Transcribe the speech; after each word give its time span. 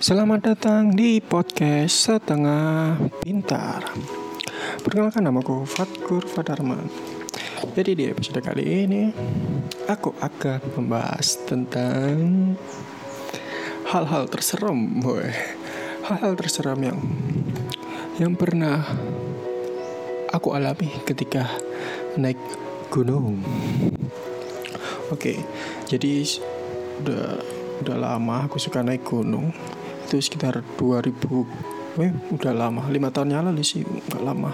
Selamat 0.00 0.40
datang 0.40 0.96
di 0.96 1.20
podcast 1.20 2.08
Setengah 2.08 2.96
Pintar. 3.20 3.84
Perkenalkan 4.80 5.28
namaku 5.28 5.68
Fatkur 5.68 6.24
Fadarman. 6.24 6.88
Jadi 7.76 7.92
di 7.92 8.04
episode 8.08 8.40
kali 8.40 8.64
ini 8.64 9.12
aku 9.84 10.16
akan 10.16 10.80
membahas 10.80 11.44
tentang 11.44 12.16
hal-hal 13.92 14.24
terserem, 14.32 15.04
boy. 15.04 15.28
Hal-hal 16.08 16.32
terseram 16.32 16.80
yang 16.80 16.96
yang 18.16 18.32
pernah 18.40 18.80
aku 20.32 20.56
alami 20.56 20.88
ketika 21.04 21.44
naik 22.16 22.40
gunung. 22.88 23.44
Oke, 25.12 25.44
jadi 25.92 26.24
udah 27.04 27.36
udah 27.84 27.96
lama 28.00 28.48
aku 28.48 28.56
suka 28.56 28.80
naik 28.80 29.04
gunung 29.04 29.52
itu 30.10 30.18
sekitar 30.18 30.66
2000 30.74 32.02
eh 32.02 32.10
udah 32.34 32.50
lama 32.50 32.82
lima 32.90 33.14
tahun 33.14 33.30
yang 33.30 33.46
lalu 33.46 33.62
sih 33.62 33.86
nggak 33.86 34.26
lama. 34.26 34.50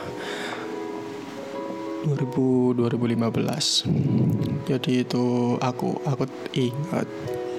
2000 2.05 2.77
2015 2.77 4.69
jadi 4.69 4.93
itu 5.01 5.57
aku 5.57 5.97
aku 6.05 6.29
ingat 6.53 7.09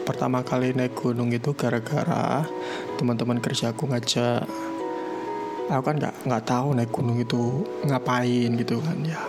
pertama 0.06 0.46
kali 0.46 0.78
naik 0.78 0.94
gunung 0.94 1.34
itu 1.34 1.58
gara-gara 1.58 2.46
teman-teman 3.02 3.42
kerja 3.42 3.74
aku 3.74 3.90
ngajak. 3.90 4.46
Aku 5.74 5.82
kan 5.82 5.98
nggak 5.98 6.16
nggak 6.22 6.44
tahu 6.46 6.78
naik 6.78 6.94
gunung 6.94 7.18
itu 7.18 7.66
ngapain 7.82 8.54
gitu 8.56 8.78
kan 8.80 9.02
ya. 9.04 9.20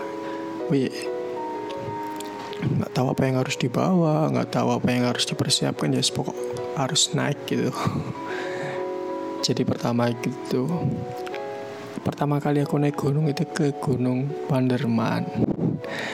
Wih, 0.69 0.93
nggak 2.59 2.91
tahu 2.93 3.07
apa 3.15 3.23
yang 3.25 3.37
harus 3.41 3.57
dibawa 3.57 4.27
nggak 4.29 4.51
tahu 4.51 4.69
apa 4.75 4.87
yang 4.91 5.07
harus 5.07 5.25
dipersiapkan 5.25 5.95
ya 5.95 6.03
pokok 6.03 6.37
harus 6.75 7.15
naik 7.15 7.39
gitu 7.47 7.71
jadi 9.43 9.63
pertama 9.63 10.11
gitu. 10.11 10.67
Pertama 12.03 12.39
kali 12.39 12.63
aku 12.63 12.79
naik 12.79 12.97
gunung 12.97 13.27
itu 13.29 13.45
ke 13.45 13.75
Gunung 13.79 14.31
Panderman. 14.47 15.27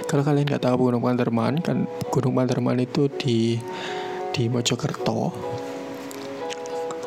Kalau 0.09 0.23
kalian 0.25 0.49
nggak 0.49 0.65
tahu 0.65 0.91
Gunung 0.91 1.05
Panderman 1.05 1.61
kan 1.61 1.87
Gunung 2.09 2.35
Panderman 2.35 2.81
itu 2.81 3.07
di 3.13 3.61
di 4.35 4.51
Mojokerto. 4.51 5.31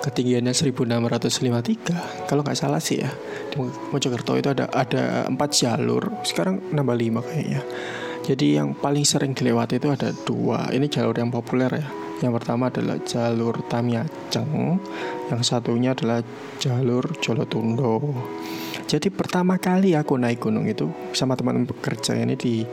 Ketinggiannya 0.08 0.56
1653 0.56 2.32
kalau 2.32 2.42
nggak 2.46 2.56
salah 2.56 2.80
sih 2.80 3.04
ya 3.04 3.12
di 3.52 3.60
Mojokerto 3.92 4.40
itu 4.40 4.54
ada 4.54 4.72
ada 4.72 5.28
empat 5.28 5.50
jalur. 5.58 6.24
Sekarang 6.24 6.72
nambah 6.72 6.96
lima 6.96 7.20
kayaknya. 7.20 7.62
Jadi 8.24 8.60
yang 8.60 8.76
paling 8.76 9.04
sering 9.04 9.36
dilewati 9.36 9.84
itu 9.84 9.92
ada 9.92 10.16
dua. 10.24 10.72
Ini 10.72 10.88
jalur 10.88 11.16
yang 11.18 11.32
populer 11.32 11.72
ya 11.84 12.07
yang 12.18 12.34
pertama 12.34 12.74
adalah 12.74 12.98
jalur 13.06 13.62
Tamiaceng, 13.70 14.82
yang 15.30 15.42
satunya 15.46 15.94
adalah 15.94 16.26
jalur 16.58 17.06
Jolotundo. 17.22 18.02
Jadi 18.90 19.14
pertama 19.14 19.62
kali 19.62 19.94
aku 19.94 20.18
naik 20.18 20.42
gunung 20.42 20.66
itu 20.66 20.90
sama 21.14 21.38
teman 21.38 21.68
bekerja 21.68 22.18
ini 22.18 22.34
di 22.34 22.66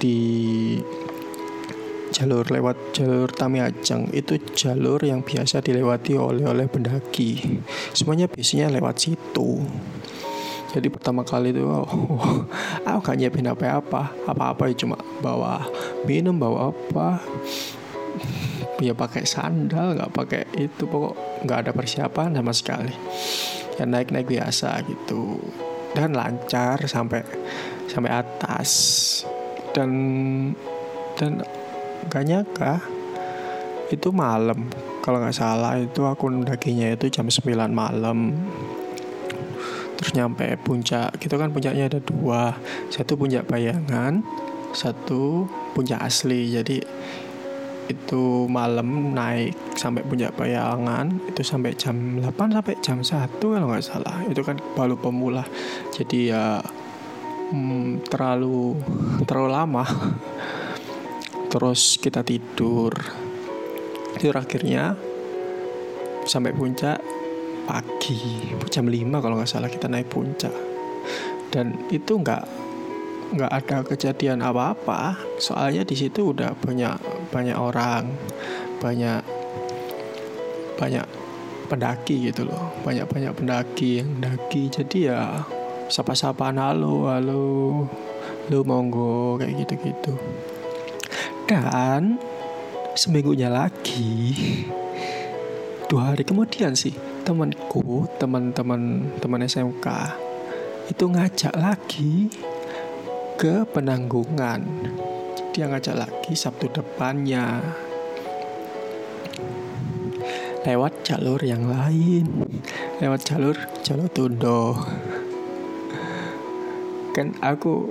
di 0.00 0.18
jalur 2.14 2.46
lewat 2.46 2.94
jalur 2.94 3.28
Tamiaceng 3.28 4.14
itu 4.14 4.38
jalur 4.54 5.02
yang 5.02 5.26
biasa 5.26 5.60
dilewati 5.60 6.14
oleh 6.14 6.46
oleh 6.46 6.70
pendaki. 6.70 7.60
Semuanya 7.92 8.30
biasanya 8.30 8.70
lewat 8.72 8.96
situ. 9.02 9.60
Jadi 10.74 10.90
pertama 10.90 11.22
kali 11.22 11.54
itu 11.54 11.62
oh, 11.70 11.86
oh, 11.86 12.46
aku 12.82 12.98
gak 13.06 13.18
nyiapin 13.18 13.46
apa-apa. 13.46 14.10
Apa-apa 14.26 14.70
ya 14.70 14.74
cuma 14.74 14.98
bawa 15.22 15.66
minum 16.02 16.34
bawa 16.34 16.74
apa 16.74 17.22
ya 18.82 18.94
pakai 18.94 19.22
sandal 19.22 19.94
nggak 19.94 20.12
pakai 20.14 20.42
itu 20.58 20.86
pokok 20.86 21.46
nggak 21.46 21.58
ada 21.66 21.70
persiapan 21.70 22.34
sama 22.34 22.52
sekali. 22.54 22.94
Ya 23.78 23.84
naik 23.86 24.10
naik 24.14 24.30
biasa 24.30 24.82
gitu. 24.86 25.38
Dan 25.94 26.14
lancar 26.14 26.82
sampai 26.86 27.22
sampai 27.86 28.10
atas. 28.10 28.70
Dan 29.74 29.90
dan 31.14 31.42
gak 32.10 32.24
nyangka 32.26 32.82
itu 33.90 34.10
malam. 34.10 34.70
Kalau 35.02 35.20
nggak 35.22 35.36
salah 35.36 35.78
itu 35.78 36.02
aku 36.06 36.30
dakinya 36.42 36.90
itu 36.90 37.06
jam 37.10 37.30
9 37.30 37.70
malam. 37.70 38.34
Terus 39.94 40.10
nyampe 40.18 40.58
puncak 40.62 41.14
gitu 41.22 41.38
kan 41.38 41.54
puncaknya 41.54 41.86
ada 41.86 42.00
dua. 42.02 42.58
Satu 42.90 43.14
puncak 43.14 43.46
bayangan 43.46 44.22
satu 44.74 45.46
puncak 45.72 46.02
asli. 46.02 46.50
Jadi 46.50 46.82
itu 47.84 48.48
malam 48.48 49.12
naik 49.12 49.76
sampai 49.76 50.00
puncak 50.00 50.32
bayangan 50.40 51.20
itu 51.28 51.44
sampai 51.44 51.76
jam 51.76 52.16
8 52.22 52.32
sampai 52.32 52.74
jam 52.80 52.98
1 53.04 53.36
kalau 53.40 53.66
nggak 53.68 53.84
salah. 53.84 54.24
Itu 54.24 54.40
kan 54.40 54.56
baru 54.72 54.96
pemula. 54.96 55.44
Jadi 55.92 56.32
ya 56.32 56.64
hmm, 57.52 58.08
terlalu 58.08 58.78
terlalu 59.28 59.50
lama. 59.52 59.84
Terus 61.52 62.00
kita 62.00 62.24
tidur. 62.24 62.96
Itu 64.16 64.32
akhirnya 64.32 64.96
sampai 66.24 66.56
puncak 66.56 66.98
pagi 67.68 68.48
jam 68.72 68.88
5 68.88 69.22
kalau 69.22 69.36
nggak 69.36 69.50
salah 69.50 69.68
kita 69.68 69.92
naik 69.92 70.08
puncak. 70.08 70.52
Dan 71.52 71.76
itu 71.92 72.16
nggak 72.16 72.64
nggak 73.34 73.52
ada 73.52 73.76
kejadian 73.84 74.40
apa-apa. 74.40 75.20
Soalnya 75.36 75.84
di 75.84 75.94
situ 75.98 76.32
udah 76.32 76.54
banyak 76.58 77.13
banyak 77.34 77.58
orang 77.58 78.14
banyak 78.78 79.18
banyak 80.78 81.06
pendaki 81.66 82.30
gitu 82.30 82.46
loh. 82.46 82.70
Banyak 82.86 83.10
banyak 83.10 83.34
pendaki 83.34 83.98
yang 83.98 84.22
jadi 84.70 84.98
ya 85.10 85.20
sapa-sapaan 85.90 86.56
halo 86.56 87.10
halo 87.12 87.44
lu 88.48 88.60
monggo 88.64 89.36
kayak 89.40 89.64
gitu 89.64 89.74
gitu 89.84 90.14
dan 91.44 92.16
seminggunya 92.96 93.52
lagi 93.52 94.32
dua 95.88 96.12
hari 96.12 96.24
kemudian 96.24 96.72
sih 96.72 96.92
temanku 97.24 98.08
teman-teman 98.16 99.12
teman 99.20 99.44
SMK 99.44 99.86
itu 100.88 101.04
ngajak 101.08 101.54
lagi 101.56 102.28
ke 103.36 103.64
penanggungan 103.72 104.64
dia 105.54 105.70
ngajak 105.70 105.94
lagi 105.94 106.34
Sabtu 106.34 106.66
depannya. 106.66 107.62
Lewat 110.66 111.06
jalur 111.06 111.38
yang 111.46 111.70
lain. 111.70 112.26
Lewat 112.98 113.22
jalur 113.22 113.54
jalur 113.86 114.10
tundo. 114.10 114.74
Kan 117.14 117.38
aku 117.38 117.86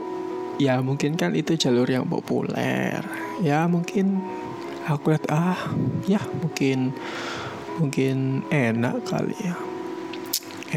ya 0.59 0.83
mungkin 0.83 1.15
kan 1.15 1.31
itu 1.39 1.55
jalur 1.55 1.87
yang 1.87 2.03
populer. 2.03 2.99
Ya 3.39 3.63
mungkin 3.71 4.19
aku 4.83 5.15
lihat 5.15 5.23
ah 5.31 5.71
ya 6.03 6.19
mungkin 6.43 6.91
mungkin 7.79 8.43
enak 8.51 9.07
kali 9.07 9.39
ya. 9.39 9.55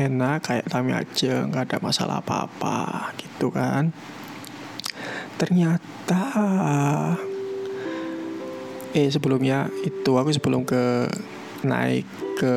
Enak 0.06 0.38
kayak 0.46 0.70
kami 0.70 0.94
aja 0.94 1.50
nggak 1.50 1.66
ada 1.66 1.78
masalah 1.82 2.22
apa-apa 2.22 3.10
gitu 3.18 3.50
kan. 3.50 3.90
Ternyata 5.34 5.95
eh 8.96 9.10
sebelumnya 9.10 9.66
itu 9.82 10.14
aku 10.14 10.30
sebelum 10.30 10.62
ke 10.62 11.10
naik 11.66 12.06
ke 12.38 12.56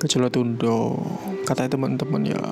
ke 0.00 0.06
Jolotundo 0.08 0.98
kata 1.46 1.70
teman-teman 1.70 2.26
ya 2.26 2.42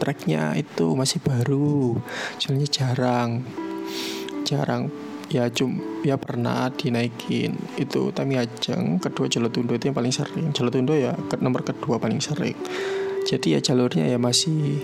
treknya 0.00 0.56
itu 0.56 0.96
masih 0.96 1.20
baru. 1.20 1.98
Soalnya 2.40 2.68
jarang. 2.70 3.46
Jarang. 4.42 4.90
Ya 5.32 5.48
cum 5.48 5.80
ya 6.04 6.16
pernah 6.16 6.68
dinaikin. 6.72 7.56
Itu 7.76 8.10
Tamiajeng 8.10 8.98
kedua 8.98 9.30
Jolotundo 9.30 9.76
itu 9.76 9.90
yang 9.90 9.96
paling 9.96 10.14
sering. 10.14 10.50
Jolotundo 10.50 10.96
ya 10.96 11.14
ke 11.14 11.38
nomor 11.38 11.62
kedua 11.66 12.00
paling 12.00 12.18
sering. 12.18 12.56
Jadi 13.22 13.54
ya 13.54 13.60
jalurnya 13.62 14.08
ya 14.10 14.18
masih 14.18 14.82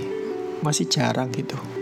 masih 0.62 0.90
jarang 0.90 1.30
gitu 1.30 1.77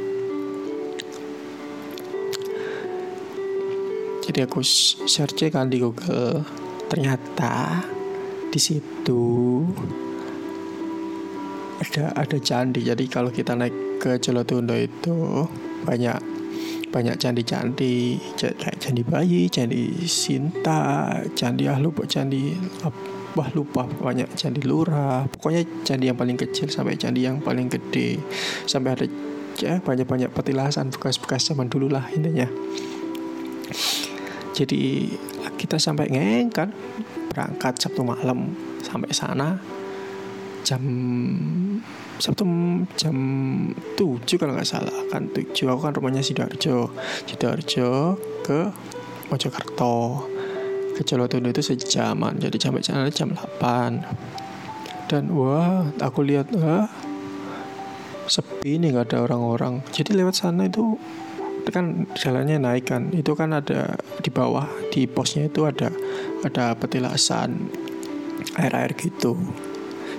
jadi 4.27 4.51
aku 4.51 4.59
search 5.07 5.47
kan 5.55 5.71
di 5.71 5.79
Google. 5.79 6.43
Ternyata 6.91 7.87
di 8.51 8.59
situ 8.59 9.23
ada 11.79 12.11
ada 12.19 12.37
candi. 12.43 12.83
Jadi 12.83 13.07
kalau 13.07 13.31
kita 13.31 13.55
naik 13.55 14.03
ke 14.03 14.19
Jolotundo 14.19 14.75
itu 14.75 15.47
banyak 15.87 16.19
banyak 16.91 17.15
candi-candi. 17.23 18.19
Kayak 18.35 18.83
candi 18.83 19.03
bayi, 19.07 19.47
candi 19.47 19.95
Sinta, 20.11 21.23
candi 21.39 21.71
ah 21.71 21.79
lupa 21.79 22.03
candi 22.11 22.51
wah 23.39 23.51
lupa 23.55 23.87
banyak 23.87 24.35
candi 24.35 24.67
lurah. 24.67 25.31
Pokoknya 25.31 25.63
candi 25.87 26.11
yang 26.11 26.19
paling 26.19 26.35
kecil 26.35 26.67
sampai 26.67 26.99
candi 26.99 27.23
yang 27.23 27.39
paling 27.39 27.71
gede. 27.71 28.19
Sampai 28.67 28.99
ada 28.99 29.07
ya 29.57 29.81
banyak-banyak 29.81 30.35
petilasan 30.35 30.93
bekas-bekas 30.93 31.49
zaman 31.49 31.73
dulu 31.73 31.89
lah 31.89 32.05
intinya 32.13 32.45
jadi 34.57 35.13
kita 35.61 35.77
sampai 35.77 36.09
ngeng 36.09 36.49
kan 36.49 36.73
berangkat 37.29 37.77
Sabtu 37.77 38.01
malam 38.01 38.57
sampai 38.81 39.13
sana. 39.13 39.61
Jam 40.65 40.83
Sabtu 42.17 42.43
jam 42.97 43.17
7 44.01 44.41
kalau 44.41 44.57
nggak 44.57 44.65
salah 44.65 44.97
kan 45.13 45.29
7 45.29 45.53
aku 45.69 45.81
kan 45.85 45.93
rumahnya 45.93 46.25
Sidoarjo. 46.25 46.89
Sidoarjo 47.29 48.17
ke 48.41 48.73
Mojokerto. 49.29 50.25
Ke 50.97 51.05
Jolotundo 51.05 51.53
itu 51.53 51.61
sejaman. 51.61 52.41
Jadi 52.41 52.57
sampai 52.57 52.81
sana 52.81 53.13
jam 53.13 53.37
8 53.37 55.13
dan 55.13 55.31
wah 55.37 55.87
aku 56.01 56.25
lihat 56.25 56.49
wah 56.57 56.89
sepi 58.27 58.81
nih 58.81 58.97
nggak 58.97 59.13
ada 59.13 59.29
orang-orang. 59.29 59.85
Jadi 59.93 60.17
lewat 60.17 60.41
sana 60.41 60.65
itu 60.67 60.97
kan 61.75 62.07
jalannya 62.15 62.63
naik 62.63 62.91
kan. 62.91 63.11
Itu 63.11 63.35
kan 63.35 63.55
ada 63.55 63.99
di 64.23 64.31
bawah 64.31 64.67
di 64.91 65.07
posnya 65.11 65.51
itu 65.51 65.67
ada 65.67 65.91
ada 66.47 66.75
petilasan 66.79 67.71
air 68.61 68.73
air 68.75 68.93
gitu. 68.95 69.35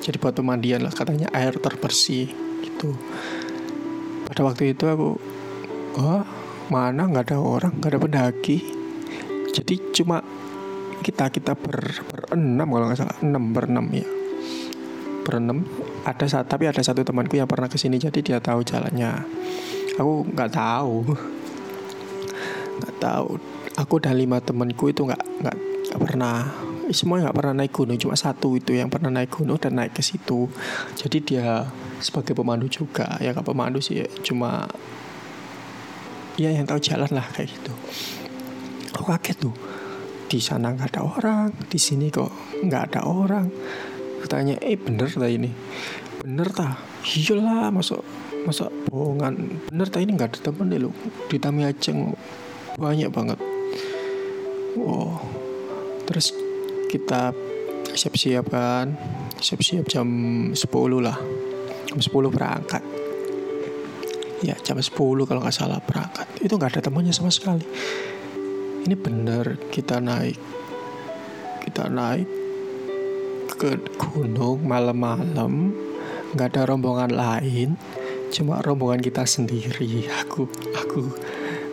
Jadi 0.04 0.18
buat 0.20 0.36
pemandian 0.36 0.84
lah 0.84 0.94
katanya 0.94 1.32
air 1.32 1.56
terbersih 1.58 2.32
gitu. 2.64 2.96
Pada 4.28 4.44
waktu 4.44 4.76
itu 4.76 4.88
aku 4.88 5.20
oh 6.00 6.24
mana? 6.68 7.08
Nggak 7.08 7.32
ada 7.32 7.38
orang 7.40 7.74
nggak 7.80 7.92
ada 7.96 8.00
pendaki. 8.02 8.58
Jadi 9.52 9.76
cuma 9.96 10.22
kita 11.02 11.32
kita 11.32 11.56
ber 11.56 12.04
berenam 12.08 12.68
kalau 12.68 12.86
nggak 12.92 13.00
salah. 13.00 13.18
Enam 13.24 13.56
berenam 13.56 13.86
ya. 13.92 14.08
Berenam 15.28 15.68
ada 16.08 16.24
tapi 16.44 16.72
ada 16.72 16.80
satu 16.80 17.04
temanku 17.04 17.36
yang 17.36 17.52
pernah 17.52 17.68
ke 17.68 17.76
sini 17.76 18.00
jadi 18.00 18.20
dia 18.24 18.38
tahu 18.40 18.64
jalannya. 18.64 19.28
Aku 19.98 20.24
nggak 20.30 20.54
tahu 20.54 21.04
nggak 22.82 22.96
tahu. 23.02 23.42
Aku 23.78 24.02
dan 24.02 24.18
lima 24.18 24.42
temanku 24.42 24.90
itu 24.90 25.06
nggak 25.06 25.24
nggak 25.44 25.58
pernah 26.02 26.50
semua 26.92 27.20
nggak 27.20 27.36
pernah 27.36 27.54
naik 27.64 27.74
gunung. 27.74 27.98
Cuma 28.00 28.16
satu 28.16 28.56
itu 28.56 28.76
yang 28.76 28.88
pernah 28.88 29.12
naik 29.12 29.34
gunung 29.34 29.60
dan 29.60 29.76
naik 29.78 29.98
ke 29.98 30.02
situ. 30.02 30.48
Jadi 30.96 31.18
dia 31.24 31.68
sebagai 32.00 32.38
pemandu 32.38 32.70
juga. 32.72 33.18
Ya 33.20 33.34
nggak 33.34 33.48
pemandu 33.48 33.84
sih 33.84 34.06
cuma 34.24 34.68
ya 36.38 36.54
yang 36.54 36.70
tahu 36.70 36.80
jalan 36.80 37.10
lah 37.12 37.26
kayak 37.34 37.52
gitu. 37.52 37.74
Aku 38.98 39.10
kaget 39.10 39.38
tuh. 39.38 39.56
Di 40.28 40.44
sana 40.44 40.76
nggak 40.76 40.92
ada 40.96 41.02
orang 41.08 41.56
di 41.72 41.80
sini 41.80 42.12
kok 42.12 42.62
nggak 42.64 42.84
ada 42.94 43.02
orang? 43.08 43.48
Tanya 44.28 44.60
eh 44.60 44.76
bener 44.76 45.08
lah 45.16 45.32
ini? 45.32 45.48
Bener 46.20 46.52
ta? 46.52 46.76
Iyalah 47.08 47.72
masuk 47.72 48.04
masa 48.44 48.68
bohongan. 48.92 49.64
Bener 49.72 49.88
ta 49.88 50.04
ini 50.04 50.20
nggak 50.20 50.36
ada 50.36 50.40
temen 50.52 50.68
deh 50.68 50.84
lo 50.84 50.92
di 51.32 51.40
Aceng 51.40 52.12
banyak 52.78 53.10
banget. 53.10 53.42
Wow. 54.78 55.18
Terus 56.06 56.32
kita 56.88 57.34
siap-siap 57.98 58.54
kan 58.54 58.94
siap-siap 59.42 59.90
jam 59.90 60.08
10 60.54 60.62
lah. 61.02 61.18
Jam 61.90 62.00
10 62.00 62.30
berangkat. 62.30 62.86
Ya 64.46 64.54
jam 64.62 64.78
10 64.78 64.94
kalau 65.26 65.42
nggak 65.42 65.58
salah 65.58 65.82
berangkat. 65.82 66.30
Itu 66.38 66.62
nggak 66.62 66.78
ada 66.78 66.82
temannya 66.86 67.12
sama 67.12 67.34
sekali. 67.34 67.66
Ini 68.86 68.96
bener 68.96 69.58
kita 69.74 69.98
naik 69.98 70.38
kita 71.66 71.90
naik 71.90 72.30
ke 73.58 73.82
gunung 73.98 74.62
malam-malam. 74.64 75.74
Nggak 76.38 76.48
ada 76.54 76.62
rombongan 76.70 77.12
lain 77.12 77.74
cuma 78.30 78.62
rombongan 78.62 79.02
kita 79.02 79.26
sendiri. 79.26 80.06
Aku 80.22 80.46
aku 80.78 81.10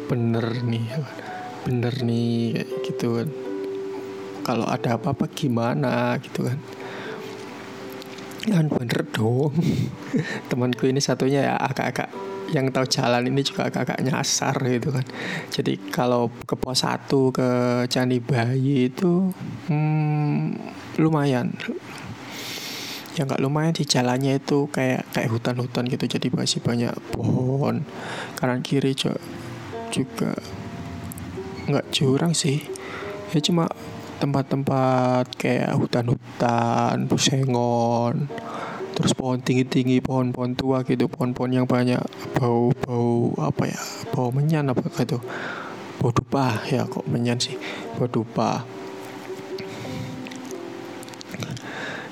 bener 0.04 0.46
nih 0.64 0.86
bener 1.64 1.94
nih 2.04 2.60
gitu 2.84 3.18
kan. 3.20 3.28
Kalau 4.44 4.68
ada 4.68 5.00
apa-apa 5.00 5.24
gimana 5.32 6.20
gitu 6.20 6.44
kan. 6.44 6.60
Kan 8.44 8.68
bener 8.68 9.08
dong. 9.08 9.56
Temanku 10.52 10.84
ini 10.84 11.00
satunya 11.00 11.48
ya 11.48 11.54
agak-agak 11.56 12.12
yang 12.52 12.68
tahu 12.68 12.84
jalan 12.84 13.24
ini 13.24 13.40
juga 13.40 13.72
agak-agak 13.72 14.04
nyasar 14.04 14.52
gitu 14.68 14.92
kan. 14.92 15.06
Jadi 15.48 15.80
kalau 15.88 16.28
ke 16.44 16.52
pos 16.52 16.84
satu 16.84 17.32
ke 17.32 17.48
Candi 17.88 18.20
Bayi 18.20 18.92
itu 18.92 19.32
hmm, 19.72 20.60
lumayan. 21.00 21.56
Yang 23.16 23.24
nggak 23.32 23.42
lumayan 23.42 23.72
di 23.72 23.88
jalannya 23.88 24.36
itu 24.36 24.68
kayak 24.68 25.08
kayak 25.16 25.32
hutan-hutan 25.32 25.88
gitu. 25.88 26.04
Jadi 26.04 26.28
masih 26.28 26.60
banyak 26.60 26.92
pohon 27.16 27.88
kanan 28.36 28.60
kiri 28.60 28.92
juga 28.92 29.16
juga 29.94 30.34
nggak 31.70 31.94
jurang 31.94 32.34
sih. 32.34 32.58
Ya 33.30 33.38
cuma 33.38 33.70
tempat-tempat 34.18 35.38
kayak 35.38 35.74
hutan-hutan 35.78 37.06
pusengon 37.10 38.30
terus 38.94 39.10
pohon 39.10 39.42
tinggi-tinggi 39.42 39.98
pohon-pohon 39.98 40.54
tua 40.54 40.86
gitu 40.86 41.10
pohon-pohon 41.10 41.50
yang 41.50 41.66
banyak 41.66 41.98
bau-bau 42.38 43.34
apa 43.42 43.74
ya 43.74 43.80
bau 44.14 44.30
menyan 44.30 44.70
apa 44.70 44.86
gitu 44.86 45.18
bau 45.98 46.14
dupa 46.14 46.62
ya 46.70 46.86
kok 46.86 47.02
menyan 47.10 47.42
sih 47.42 47.58
bau 47.98 48.06
dupa. 48.06 48.62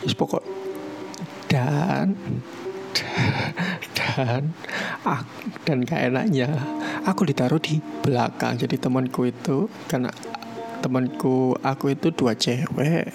Yes, 0.03 0.19
pokok 0.19 0.43
dan 1.47 2.19
dan 4.13 4.53
ah, 5.09 5.25
dan 5.65 5.85
gak 5.89 6.13
enaknya. 6.13 6.49
Aku 7.09 7.25
ditaruh 7.25 7.59
di 7.59 7.81
belakang. 8.05 8.61
Jadi 8.61 8.77
temanku 8.79 9.29
itu 9.29 9.67
karena 9.89 10.13
temanku 10.85 11.57
aku 11.65 11.97
itu 11.97 12.13
dua 12.13 12.37
cewek. 12.37 13.11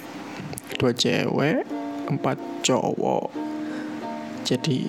Dua 0.77 0.91
cewek 0.93 1.63
empat 2.09 2.37
cowok. 2.63 3.29
Jadi 4.47 4.87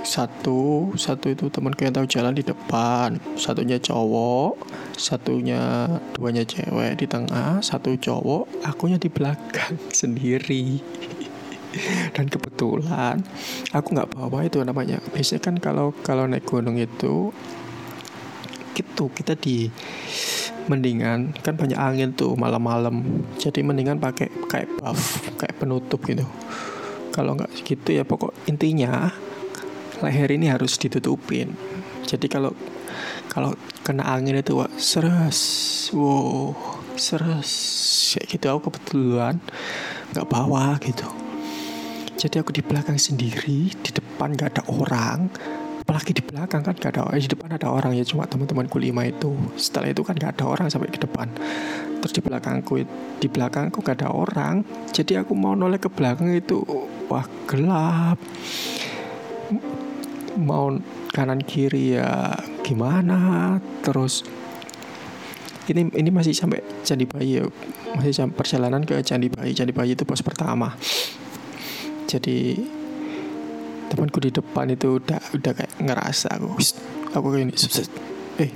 satu 0.00 0.90
satu 0.96 1.28
itu 1.28 1.52
temanku 1.52 1.84
yang 1.84 1.92
tahu 1.92 2.08
jalan 2.08 2.32
di 2.32 2.42
depan. 2.42 3.20
Satunya 3.36 3.76
cowok 3.76 4.56
satunya 4.96 5.86
duanya 6.16 6.44
cewek 6.44 7.04
di 7.04 7.06
tengah. 7.06 7.60
Satu 7.60 7.94
cowok 7.96 8.64
akunya 8.64 8.96
di 8.96 9.12
belakang 9.12 9.76
sendiri 10.00 10.80
dan 12.16 12.26
kebetulan 12.26 13.22
aku 13.70 13.88
nggak 13.94 14.10
bawa 14.14 14.46
itu 14.46 14.62
namanya. 14.62 14.98
Biasanya 15.14 15.40
kan 15.42 15.54
kalau 15.58 15.94
kalau 16.02 16.26
naik 16.26 16.46
gunung 16.46 16.78
itu 16.78 17.30
gitu 18.74 19.10
kita 19.12 19.34
di 19.34 19.68
mendingan 20.70 21.34
kan 21.42 21.58
banyak 21.58 21.78
angin 21.78 22.14
tuh 22.14 22.34
malam-malam. 22.34 23.26
Jadi 23.38 23.62
mendingan 23.62 23.98
pakai 23.98 24.30
kayak 24.46 24.80
buff 24.80 25.22
kayak 25.38 25.58
penutup 25.58 26.02
gitu. 26.06 26.26
Kalau 27.10 27.34
nggak 27.34 27.50
gitu 27.66 27.90
ya 27.90 28.06
pokok 28.06 28.34
intinya 28.46 29.10
leher 30.00 30.30
ini 30.30 30.50
harus 30.50 30.78
ditutupin. 30.78 31.54
Jadi 32.06 32.26
kalau 32.26 32.54
kalau 33.30 33.54
kena 33.86 34.10
angin 34.10 34.42
itu 34.42 34.58
wah, 34.58 34.70
seres 34.74 35.38
wow 35.94 36.54
seres 36.98 37.50
kayak 38.16 38.26
gitu. 38.38 38.46
Aku 38.50 38.70
kebetulan 38.70 39.38
nggak 40.10 40.26
bawa 40.26 40.74
gitu 40.82 41.19
jadi 42.20 42.44
aku 42.44 42.52
di 42.52 42.60
belakang 42.60 43.00
sendiri 43.00 43.72
di 43.72 43.90
depan 43.96 44.36
nggak 44.36 44.52
ada 44.52 44.62
orang. 44.68 45.32
Apalagi 45.80 46.12
di 46.12 46.20
belakang 46.20 46.60
kan 46.60 46.76
gak 46.76 46.92
ada 46.94 47.02
orang 47.08 47.18
di 47.18 47.26
depan 47.26 47.50
ada 47.50 47.66
orang 47.72 47.96
ya 47.96 48.04
cuma 48.04 48.28
teman-temanku 48.28 48.76
lima 48.76 49.08
itu. 49.08 49.32
Setelah 49.56 49.90
itu 49.90 50.04
kan 50.04 50.14
gak 50.14 50.36
ada 50.38 50.44
orang 50.46 50.68
sampai 50.68 50.92
ke 50.92 51.00
depan. 51.00 51.32
Terus 51.98 52.12
di 52.14 52.20
belakangku 52.22 52.84
di 53.18 53.26
belakangku 53.26 53.80
gak 53.80 54.04
ada 54.04 54.12
orang. 54.12 54.62
Jadi 54.92 55.16
aku 55.16 55.32
mau 55.32 55.56
noleh 55.56 55.80
ke 55.80 55.88
belakang 55.90 56.30
itu 56.30 56.62
wah 57.08 57.24
gelap. 57.48 58.20
Mau 60.36 60.78
kanan 61.10 61.42
kiri 61.42 61.98
ya 61.98 62.38
gimana? 62.62 63.58
Terus 63.82 64.22
ini 65.66 65.90
ini 65.96 66.12
masih 66.12 66.36
sampai 66.36 66.62
Candi 66.86 67.08
Bayi 67.08 67.42
ya. 67.42 67.50
Masih 67.98 68.14
sampai 68.14 68.36
perjalanan 68.36 68.86
ke 68.86 69.00
Candi 69.02 69.26
Bayi. 69.26 69.58
Candi 69.58 69.74
Bayi 69.74 69.98
itu 69.98 70.06
pos 70.06 70.22
pertama 70.22 70.76
jadi 72.10 72.58
temanku 73.90 74.18
di 74.18 74.34
depan 74.34 74.66
itu 74.70 74.98
udah 74.98 75.22
udah 75.34 75.52
kayak 75.54 75.74
ngerasa 75.78 76.34
aku 76.34 76.58
aku 77.14 77.26
kayak 77.34 77.44
ini 77.46 77.52
eh 78.42 78.50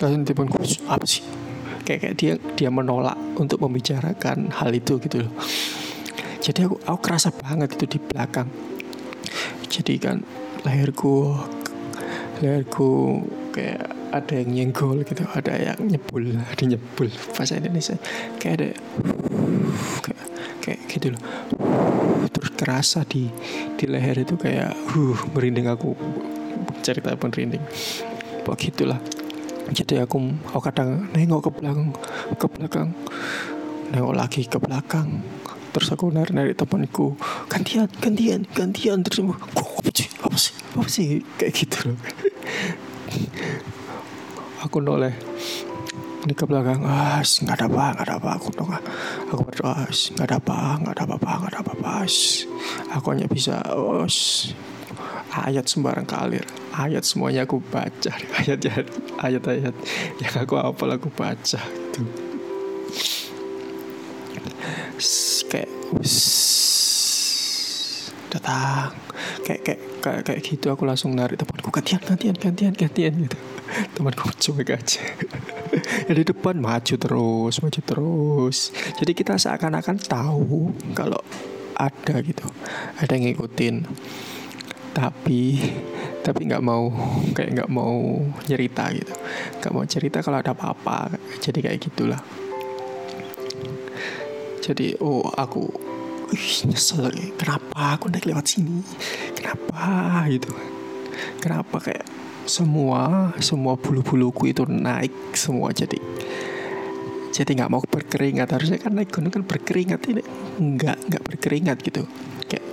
kalian 0.00 0.24
temanku 0.24 0.56
apa 0.88 1.04
sih? 1.04 1.24
Kayak 1.84 2.00
kayak 2.00 2.14
dia 2.16 2.32
dia 2.56 2.70
menolak 2.72 3.16
untuk 3.36 3.60
membicarakan 3.60 4.48
hal 4.52 4.70
itu 4.72 4.96
gitu 5.00 5.28
loh. 5.28 5.32
Jadi 6.40 6.64
aku 6.64 6.76
aku 6.88 6.98
kerasa 7.04 7.28
banget 7.34 7.76
itu 7.76 7.84
di 7.84 7.98
belakang. 8.00 8.48
Jadi 9.68 9.94
kan 10.00 10.24
leherku 10.64 11.36
leherku 12.40 13.22
kayak 13.52 13.92
ada 14.12 14.32
yang 14.40 14.48
nyenggol 14.52 15.04
gitu 15.04 15.24
ada 15.32 15.52
yang 15.52 15.80
nyebul 15.84 16.36
ada 16.36 16.62
nyebul 16.64 17.08
bahasa 17.36 17.58
Indonesia. 17.60 17.96
Kayak 18.38 18.54
ada 18.56 18.68
kayak 20.04 20.24
kayak 20.62 20.80
gitu 20.90 21.06
loh 21.14 21.22
terus 22.28 22.50
kerasa 22.54 23.02
di 23.06 23.30
di 23.74 23.84
leher 23.86 24.22
itu 24.22 24.38
kayak 24.38 24.72
uh 24.72 25.18
merinding 25.32 25.70
aku. 25.70 25.94
Cerita 26.82 27.14
merinding. 27.18 27.62
Begitulah 28.46 29.02
jadi 29.74 30.06
aku 30.06 30.22
aku 30.54 30.62
kadang 30.62 31.10
nengok 31.10 31.42
ke 31.42 31.50
belakang 31.58 31.90
ke 32.38 32.46
belakang 32.46 32.94
nengok 33.90 34.14
lagi 34.14 34.46
ke 34.46 34.58
belakang. 34.62 35.26
Terus 35.74 35.92
aku 35.92 36.08
narik 36.08 36.32
narik 36.32 36.54
temanku 36.54 37.18
gantian 37.50 37.90
gantian 37.98 38.46
gantian. 38.54 39.02
Terus 39.02 39.26
kok 39.50 39.82
apa 39.82 39.90
sih 39.90 40.08
apa 40.22 40.38
sih 40.38 40.54
apa 40.54 40.86
sih? 40.86 41.06
Kayak 41.34 41.66
gitu 41.66 41.78
loh. 41.90 41.98
Aku 44.66 44.82
noleh 44.82 45.14
ini 46.26 46.34
ke 46.34 46.42
belakang. 46.42 46.82
Ah 46.82 47.22
nggak 47.22 47.54
ada 47.54 47.66
apa 47.70 47.84
nggak 47.94 48.06
ada 48.10 48.14
apa. 48.18 48.30
Aku 48.34 48.48
dong 48.50 48.74
aku 49.30 49.42
berdoa 49.46 49.86
nggak 49.86 50.26
ada 50.26 50.36
apa 50.42 50.58
nggak 50.82 50.94
ada 50.98 51.04
apa 51.06 51.30
nggak 51.38 51.50
ada 51.54 51.60
apa 51.62 51.72
apa 51.78 51.94
aku 52.98 53.06
hanya 53.14 53.30
bisa 53.30 53.62
os 53.78 54.50
ayat 55.30 55.70
sembarang 55.70 56.02
kalir. 56.02 56.42
Ayat 56.74 57.06
semuanya 57.06 57.46
aku 57.46 57.62
baca. 57.62 58.12
Ayat 58.42 58.58
ayat 59.22 59.44
ayat 59.46 59.74
yang 60.18 60.34
aku 60.34 60.58
hafal 60.58 60.90
aku 60.90 61.08
baca. 61.14 61.62
Gitu 61.62 62.02
kayak 65.46 65.70
datang. 68.34 68.90
Kayak 69.46 69.60
kayak 69.62 69.80
kayak 70.02 70.20
kayak 70.26 70.40
gitu 70.42 70.66
aku 70.74 70.82
langsung 70.82 71.14
narik 71.14 71.38
temanku 71.38 71.70
gantian 71.70 72.02
gantian 72.02 72.34
gantian 72.34 72.74
gantian 72.74 73.12
gitu. 73.14 73.38
Temanku 73.94 74.30
cuek 74.34 74.74
aja 74.74 75.02
ya 76.06 76.12
di 76.14 76.22
depan 76.22 76.62
maju 76.62 76.94
terus 76.94 77.54
maju 77.58 77.80
terus. 77.82 78.70
Jadi 78.98 79.12
kita 79.12 79.34
seakan-akan 79.34 79.96
tahu 80.06 80.70
kalau 80.94 81.18
ada 81.74 82.22
gitu. 82.22 82.46
Ada 83.02 83.18
yang 83.18 83.34
ngikutin. 83.34 83.74
Tapi 84.96 85.60
tapi 86.24 86.40
nggak 86.48 86.64
mau 86.64 86.88
kayak 87.36 87.50
nggak 87.60 87.70
mau 87.70 88.22
cerita 88.46 88.88
gitu. 88.94 89.12
Nggak 89.60 89.72
mau 89.74 89.84
cerita 89.84 90.18
kalau 90.22 90.38
ada 90.40 90.54
apa-apa. 90.54 91.18
Jadi 91.42 91.58
kayak 91.60 91.82
gitulah. 91.82 92.22
Jadi 94.62 94.98
oh 95.02 95.26
aku 95.34 95.94
Ih, 96.26 96.66
nyesel 96.66 97.06
kenapa 97.38 97.94
aku 97.94 98.10
naik 98.10 98.26
lewat 98.26 98.50
sini? 98.50 98.82
Kenapa? 99.38 100.26
gitu. 100.26 100.50
Kenapa 101.38 101.78
kayak 101.78 102.02
semua 102.46 103.34
semua 103.42 103.74
bulu-buluku 103.76 104.54
itu 104.54 104.62
naik 104.64 105.12
semua 105.34 105.74
jadi 105.74 105.98
jadi 107.36 107.52
nggak 107.52 107.72
mau 107.72 107.84
berkeringat. 107.84 108.48
Harusnya 108.48 108.80
kan 108.80 108.96
naik 108.96 109.12
gunung 109.12 109.28
kan 109.28 109.44
berkeringat 109.44 110.00
ini 110.08 110.24
nggak 110.56 110.96
nggak 111.12 111.22
berkeringat 111.28 111.84
gitu. 111.84 112.08
Kayak 112.48 112.64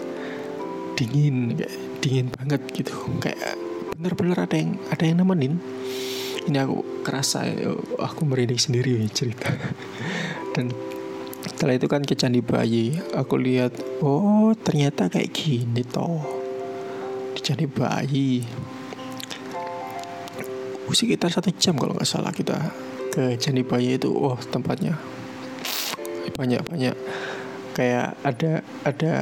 dingin 0.95 1.59
kayak 1.59 1.75
dingin 1.99 2.27
banget 2.31 2.61
gitu. 2.71 2.95
Kayak 3.19 3.59
bener-bener 3.99 4.39
ada 4.39 4.55
yang 4.55 4.79
ada 4.87 5.03
yang 5.03 5.19
nemenin. 5.19 5.59
Ini 6.47 6.63
aku 6.63 7.03
kerasa 7.03 7.43
aku 7.99 8.23
merinding 8.23 8.55
sendiri 8.55 8.95
cerita. 9.11 9.51
Dan 10.55 10.71
setelah 11.43 11.75
itu 11.75 11.91
kan 11.91 12.07
ke 12.07 12.15
Candi 12.15 12.39
Bayi 12.39 12.95
aku 13.11 13.35
lihat 13.35 13.75
oh 13.99 14.55
ternyata 14.55 15.11
kayak 15.11 15.35
gini 15.35 15.83
toh. 15.83 16.23
Di 17.35 17.43
Candi 17.43 17.67
Bayi 17.67 18.47
sekitar 20.91 21.31
satu 21.31 21.53
jam 21.55 21.79
kalau 21.79 21.95
nggak 21.95 22.09
salah 22.09 22.35
kita 22.35 22.59
ke 23.13 23.37
Candi 23.37 23.61
Bayi 23.63 24.01
itu. 24.01 24.09
Oh 24.09 24.35
tempatnya. 24.49 24.97
Banyak 26.33 26.65
banyak. 26.65 26.95
Kayak 27.77 28.17
ada 28.25 28.65
ada 28.83 29.13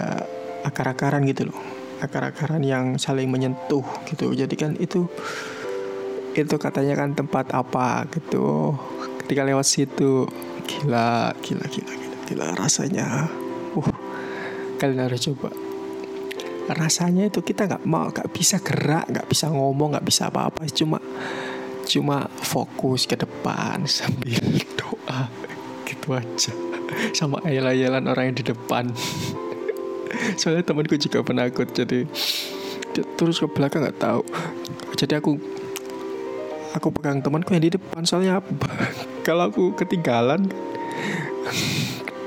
akar-akaran 0.64 1.28
gitu 1.28 1.52
loh. 1.52 1.60
Akar-akaran 2.02 2.64
yang 2.64 2.96
saling 2.98 3.28
menyentuh 3.28 3.84
gitu. 4.10 4.32
Jadi 4.32 4.56
kan 4.56 4.74
itu 4.80 5.06
itu 6.32 6.56
katanya 6.56 7.04
kan 7.04 7.12
tempat 7.12 7.52
apa 7.52 8.08
gitu. 8.16 8.74
Ketika 9.22 9.44
lewat 9.44 9.68
situ 9.68 10.26
gila 10.66 11.36
gila 11.44 11.66
gila 11.68 11.92
gila 11.94 12.18
gila 12.26 12.46
rasanya. 12.56 13.28
Uh 13.76 13.92
kalian 14.80 15.06
harus 15.06 15.22
coba. 15.30 15.52
Rasanya 16.72 17.28
itu 17.28 17.44
kita 17.44 17.68
nggak 17.68 17.84
mau 17.84 18.08
nggak 18.08 18.32
bisa 18.32 18.64
gerak 18.64 19.12
nggak 19.12 19.28
bisa 19.28 19.52
ngomong 19.52 20.00
nggak 20.00 20.08
bisa 20.08 20.32
apa-apa. 20.32 20.64
Cuma 20.72 20.98
cuma 21.92 22.32
fokus 22.40 23.04
ke 23.04 23.20
depan 23.20 23.84
sambil 24.00 24.40
doa 24.80 25.28
gitu 25.84 26.16
aja. 26.16 26.56
Sama 27.12 27.44
ayel-ayelan 27.44 28.08
orang 28.08 28.32
yang 28.32 28.38
di 28.40 28.46
depan. 28.48 28.88
Soalnya 30.40 30.64
temanku 30.64 30.96
juga 30.96 31.24
penakut 31.24 31.68
jadi 31.72 32.08
terus 33.16 33.40
ke 33.40 33.48
belakang 33.52 33.84
nggak 33.84 34.00
tahu. 34.00 34.24
Jadi 34.96 35.20
aku 35.20 35.36
aku 36.72 36.88
pegang 36.96 37.20
temanku 37.20 37.52
yang 37.52 37.64
di 37.64 37.76
depan 37.76 38.08
soalnya 38.08 38.40
apa? 38.40 38.72
Kalau 39.28 39.52
aku 39.52 39.76
ketinggalan 39.76 40.48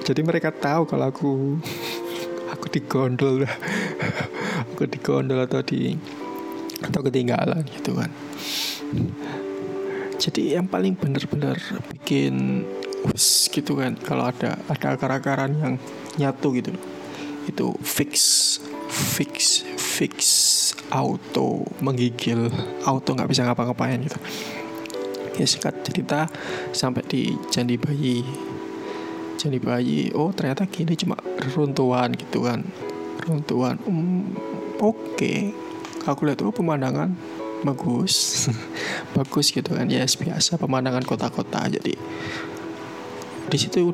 jadi 0.04 0.20
mereka 0.20 0.52
tahu 0.52 0.84
kalau 0.84 1.08
aku 1.08 1.56
aku 2.52 2.66
digondol. 2.68 3.48
Aku 4.76 4.84
digondol 4.84 5.40
atau 5.48 5.64
di 5.64 5.96
atau 6.84 7.00
ketinggalan 7.00 7.64
gitu 7.72 7.96
kan 7.96 8.12
jadi 10.18 10.60
yang 10.60 10.66
paling 10.70 10.94
benar-benar 10.94 11.58
bikin 11.90 12.64
us 13.10 13.50
gitu 13.52 13.76
kan 13.76 13.98
kalau 14.00 14.30
ada 14.30 14.56
ada 14.70 14.96
akar-akaran 14.96 15.52
yang 15.58 15.74
nyatu 16.16 16.54
gitu. 16.56 16.72
Itu 17.44 17.76
fix 17.84 18.12
fix 18.88 19.66
fix 19.76 20.18
auto 20.88 21.66
menggigil 21.82 22.48
auto 22.86 23.12
nggak 23.12 23.28
bisa 23.28 23.44
ngapa-ngapain 23.44 24.00
gitu. 24.00 24.18
Ya 25.34 25.46
singkat 25.50 25.82
cerita 25.82 26.30
sampai 26.70 27.02
di 27.04 27.34
Candi 27.50 27.74
Bayi. 27.74 28.22
Jadi 29.34 29.60
bayi 29.60 30.08
oh 30.16 30.32
ternyata 30.32 30.64
gini 30.64 30.96
cuma 30.96 31.20
runtuhan 31.52 32.16
gitu 32.16 32.48
kan. 32.48 32.64
Runtuhan 33.28 33.76
um, 33.84 34.32
oke. 34.80 35.18
Okay. 35.18 35.52
aku 36.04 36.28
lihat 36.28 36.44
oh 36.44 36.52
pemandangan 36.52 37.16
bagus. 37.64 38.46
Bagus 39.16 39.50
gitu 39.50 39.72
kan 39.72 39.88
ya 39.88 40.04
yes, 40.04 40.20
biasa 40.20 40.60
pemandangan 40.60 41.02
kota-kota. 41.02 41.64
Jadi 41.66 41.96
di 43.48 43.58
situ 43.58 43.90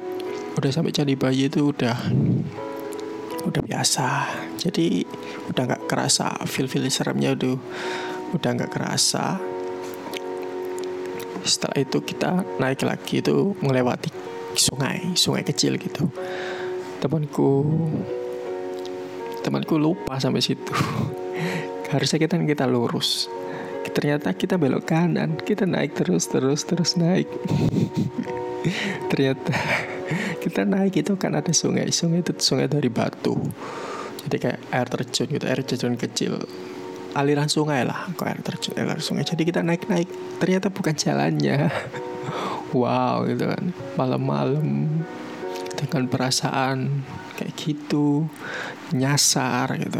udah 0.59 0.71
sampai 0.71 0.93
jadi 0.93 1.15
bayi 1.15 1.47
itu 1.47 1.71
udah 1.71 1.97
udah 3.47 3.63
biasa. 3.65 4.09
Jadi 4.59 5.07
udah 5.49 5.63
nggak 5.71 5.87
kerasa 5.87 6.35
feel 6.45 6.67
feel 6.67 6.85
seremnya 6.91 7.33
udah 7.39 7.57
udah 8.37 8.51
nggak 8.59 8.73
kerasa. 8.75 9.39
Setelah 11.41 11.81
itu 11.81 12.05
kita 12.05 12.45
naik 12.61 12.85
lagi 12.85 13.25
itu 13.25 13.57
melewati 13.65 14.13
sungai 14.59 15.17
sungai 15.17 15.47
kecil 15.47 15.81
gitu. 15.81 16.11
Temanku 17.01 17.65
temanku 19.41 19.81
lupa 19.81 20.21
sampai 20.21 20.45
situ. 20.45 20.75
Harusnya 21.93 22.23
kita 22.23 22.39
kita 22.45 22.69
lurus 22.69 23.40
ternyata 23.89 24.37
kita 24.37 24.61
belok 24.61 24.85
kanan 24.93 25.41
kita 25.41 25.65
naik 25.65 25.97
terus 25.97 26.29
terus 26.29 26.69
terus 26.69 27.01
naik. 27.01 27.29
Ternyata 29.11 29.57
kita 30.45 30.69
naik 30.69 31.01
itu 31.01 31.17
kan 31.17 31.33
ada 31.33 31.49
sungai 31.57 31.89
sungai 31.89 32.21
itu 32.21 32.37
sungai 32.37 32.69
dari 32.69 32.93
batu. 32.93 33.41
Jadi 34.29 34.37
kayak 34.37 34.61
air 34.69 34.89
terjun 34.89 35.27
gitu 35.33 35.45
air 35.49 35.61
terjun 35.65 35.97
kecil. 35.97 36.45
Aliran 37.17 37.49
sungai 37.49 37.89
lah 37.89 38.13
kok 38.13 38.29
air 38.29 38.45
terjun 38.45 38.77
air 38.77 39.01
sungai. 39.01 39.25
Jadi 39.25 39.43
kita 39.49 39.65
naik 39.65 39.89
naik 39.89 40.09
ternyata 40.37 40.69
bukan 40.69 40.95
jalannya. 40.97 41.69
Wow 42.71 43.27
gitu 43.27 43.51
kan. 43.51 43.75
Malam-malam 43.99 44.87
dengan 45.75 46.07
perasaan 46.07 47.03
kayak 47.35 47.59
gitu 47.59 48.31
nyasar 48.95 49.75
gitu 49.75 49.99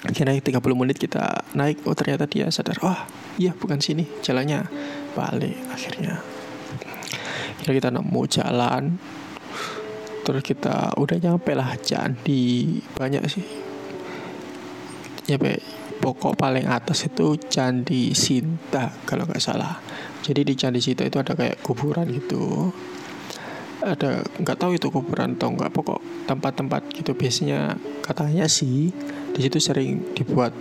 akhirnya 0.00 0.40
30 0.40 0.60
menit 0.76 0.96
kita 0.96 1.44
naik. 1.52 1.84
Oh 1.84 1.92
ternyata 1.92 2.24
dia 2.24 2.48
sadar. 2.48 2.80
Oh 2.80 3.00
iya 3.36 3.52
bukan 3.52 3.80
sini 3.82 4.08
jalannya. 4.24 4.64
Balik 5.12 5.58
akhirnya. 5.68 6.20
Akhirnya 7.60 7.74
kita 7.76 7.90
nemu 7.92 8.22
jalan. 8.30 8.82
Terus 10.20 10.42
kita 10.44 10.94
udah 11.00 11.16
nyampe 11.20 11.52
lah 11.56 11.76
candi 11.80 12.78
banyak 12.96 13.22
sih. 13.28 13.44
Nyampe 15.28 15.60
pokok 16.00 16.32
paling 16.40 16.64
atas 16.64 17.04
itu 17.04 17.36
candi 17.36 18.16
Sinta 18.16 18.88
kalau 19.04 19.28
nggak 19.28 19.42
salah. 19.42 19.76
Jadi 20.20 20.44
di 20.44 20.54
Candi 20.56 20.80
Sita 20.84 21.04
itu 21.04 21.16
ada 21.16 21.32
kayak 21.32 21.64
kuburan 21.64 22.12
gitu. 22.12 22.68
Ada 23.80 24.20
nggak 24.20 24.56
tahu 24.60 24.76
itu 24.76 24.92
kuburan 24.92 25.40
atau 25.40 25.48
nggak 25.56 25.72
pokok 25.72 26.00
tempat-tempat 26.28 26.92
gitu. 26.92 27.16
Biasanya 27.16 27.80
katanya 28.04 28.44
sih 28.44 28.92
di 29.34 29.40
situ 29.46 29.58
sering 29.62 30.14
dibuat 30.14 30.52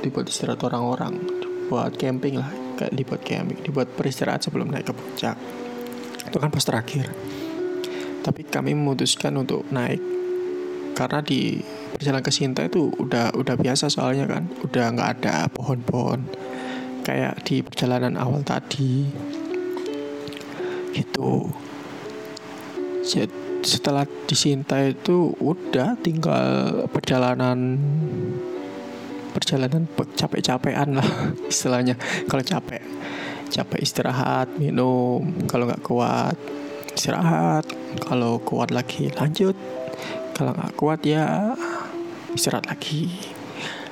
dibuat 0.00 0.28
istirahat 0.28 0.60
orang-orang 0.64 1.16
dibuat 1.40 1.94
camping 1.96 2.40
lah 2.40 2.50
kayak 2.76 2.92
dibuat 2.96 3.22
camping 3.22 3.58
dibuat 3.60 3.88
beristirahat 3.94 4.40
sebelum 4.42 4.72
naik 4.72 4.88
ke 4.88 4.94
puncak. 4.96 5.36
Itu 6.26 6.36
kan 6.40 6.50
pas 6.52 6.64
terakhir. 6.64 7.08
Tapi 8.20 8.44
kami 8.44 8.76
memutuskan 8.76 9.36
untuk 9.40 9.64
naik 9.72 10.00
karena 10.92 11.24
di 11.24 11.64
perjalanan 11.96 12.24
ke 12.24 12.32
Sinta 12.32 12.60
itu 12.66 12.92
udah 12.92 13.32
udah 13.32 13.56
biasa 13.56 13.88
soalnya 13.88 14.28
kan 14.28 14.48
udah 14.60 14.84
nggak 14.92 15.10
ada 15.20 15.48
pohon-pohon. 15.48 16.20
Kayak 17.00 17.40
di 17.48 17.64
perjalanan 17.64 18.20
awal 18.20 18.44
tadi. 18.44 19.08
Gitu 20.92 21.48
setelah 23.60 24.08
disinta 24.24 24.80
itu 24.80 25.36
udah 25.36 25.96
tinggal 26.00 26.84
perjalanan 26.88 27.76
perjalanan 29.30 29.86
capek-capean 30.16 30.98
lah 30.98 31.08
istilahnya. 31.52 31.94
Kalau 32.26 32.42
capek 32.42 32.82
capek 33.50 33.80
istirahat 33.82 34.48
minum. 34.56 35.22
Kalau 35.46 35.68
nggak 35.68 35.84
kuat 35.84 36.36
istirahat. 36.94 37.66
Kalau 38.02 38.40
kuat 38.42 38.74
lagi 38.74 39.10
lanjut. 39.14 39.54
Kalau 40.34 40.56
nggak 40.56 40.74
kuat 40.78 41.00
ya 41.04 41.54
istirahat 42.34 42.66
lagi. 42.70 43.12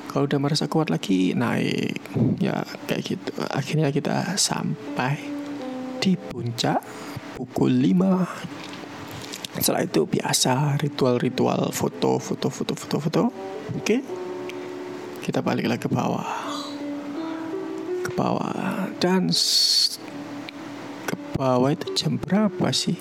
Kalau 0.09 0.25
udah 0.25 0.41
merasa 0.41 0.67
kuat 0.67 0.89
lagi 0.89 1.37
naik. 1.37 2.01
Ya 2.41 2.65
kayak 2.89 3.03
gitu. 3.05 3.33
Akhirnya 3.53 3.93
kita 3.93 4.35
sampai 4.41 5.21
di 5.99 6.15
puncak 6.15 6.81
pukul 7.35 7.71
5 7.71 8.78
setelah 9.61 9.85
itu 9.85 10.07
biasa 10.07 10.79
ritual-ritual 10.81 11.71
foto 11.75 12.19
foto 12.23 12.49
foto 12.49 12.73
foto 12.75 12.97
foto. 12.99 13.23
Oke? 13.75 13.85
Okay? 13.85 14.01
kita 15.29 15.45
lagi 15.45 15.69
ke 15.77 15.93
bawah. 15.93 16.25
Ke 18.01 18.11
bawah. 18.17 18.89
Dan 18.97 19.29
ke 21.05 21.15
bawah 21.37 21.69
itu 21.69 21.93
jam 21.93 22.17
berapa 22.17 22.73
sih? 22.73 22.97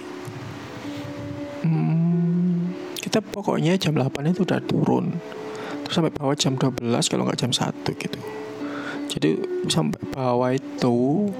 Hmm, 1.63 2.75
kita 2.99 3.23
pokoknya 3.23 3.79
jam 3.79 3.95
8 3.95 4.11
itu 4.27 4.43
udah 4.43 4.59
turun. 4.59 5.15
Terus 5.87 5.95
sampai 5.95 6.11
bawah 6.11 6.35
jam 6.35 6.59
12 6.59 6.83
kalau 7.07 7.23
nggak 7.23 7.39
jam 7.39 7.55
1 7.55 7.95
gitu. 7.95 8.19
Jadi 9.07 9.29
sampai 9.71 10.03
bawah 10.11 10.51
itu 10.51 11.31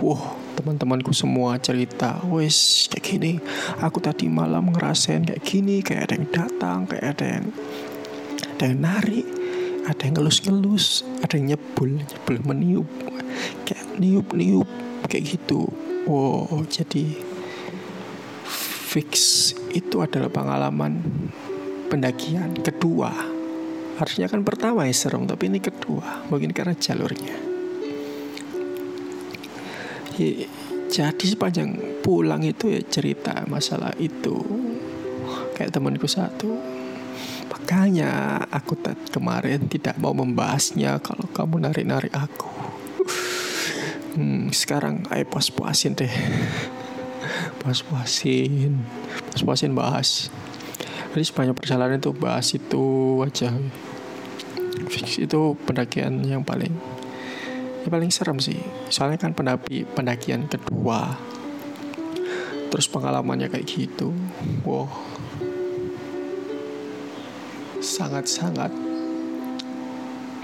wow 0.00 0.39
teman-temanku 0.56 1.12
semua 1.12 1.58
cerita 1.60 2.22
wes 2.30 2.88
kayak 2.88 3.04
gini. 3.04 3.32
Aku 3.82 4.00
tadi 4.00 4.26
malam 4.26 4.72
ngerasain 4.72 5.26
kayak 5.26 5.42
gini 5.44 5.82
kayak 5.84 6.10
ada 6.10 6.14
yang 6.16 6.28
datang 6.30 6.78
kayak 6.88 7.06
ada 7.18 7.26
yang 7.26 7.46
ada 8.54 8.64
yang 8.68 8.80
narik 8.80 9.26
ada 9.88 10.02
yang 10.06 10.14
ngelus-ngelus 10.20 11.02
ada 11.24 11.34
yang 11.36 11.56
nyebul 11.56 11.88
nyebul 11.98 12.36
meniup 12.44 12.88
kayak 13.66 13.84
niup-niup 13.98 14.68
kayak 15.10 15.24
gitu. 15.36 15.66
Wow 16.06 16.64
jadi 16.70 17.18
fix 18.90 19.12
itu 19.70 20.02
adalah 20.02 20.32
pengalaman 20.32 20.98
pendakian 21.90 22.58
kedua. 22.58 23.10
Harusnya 24.00 24.32
kan 24.32 24.46
pertama 24.46 24.88
ya 24.88 24.94
serem 24.96 25.28
tapi 25.28 25.52
ini 25.52 25.60
kedua 25.60 26.24
mungkin 26.32 26.56
karena 26.56 26.72
jalurnya 26.72 27.49
jadi 30.90 31.24
sepanjang 31.24 32.02
pulang 32.02 32.42
itu 32.42 32.66
ya 32.66 32.82
cerita 32.82 33.46
masalah 33.46 33.94
itu. 34.02 34.42
Kayak 35.54 35.78
temanku 35.78 36.10
satu. 36.10 36.50
Makanya 37.50 38.42
aku 38.50 38.74
kemarin 39.14 39.70
tidak 39.70 39.94
mau 40.02 40.10
membahasnya 40.10 40.98
kalau 40.98 41.30
kamu 41.30 41.70
narik-narik 41.70 42.10
aku. 42.10 42.50
Hmm, 44.18 44.50
sekarang 44.50 45.06
ayo 45.14 45.22
puas-puasin 45.30 45.94
deh. 45.94 46.10
Puas-puasin. 47.62 48.82
Puas-puasin 49.30 49.70
bahas. 49.70 50.34
Jadi 51.14 51.24
sepanjang 51.26 51.54
perjalanan 51.54 52.02
itu 52.02 52.10
bahas 52.10 52.50
itu 52.50 52.84
aja. 53.22 53.54
Fix 54.90 55.22
itu 55.22 55.54
pendakian 55.66 56.26
yang 56.26 56.42
paling 56.42 56.74
ya 57.84 57.88
paling 57.88 58.12
serem 58.12 58.38
sih. 58.40 58.60
Soalnya 58.92 59.20
kan 59.20 59.32
pendaki 59.32 59.84
pendakian 59.84 60.46
kedua. 60.46 61.16
Terus 62.70 62.86
pengalamannya 62.86 63.50
kayak 63.50 63.66
gitu. 63.66 64.14
Wow. 64.62 64.86
Sangat-sangat 67.82 68.70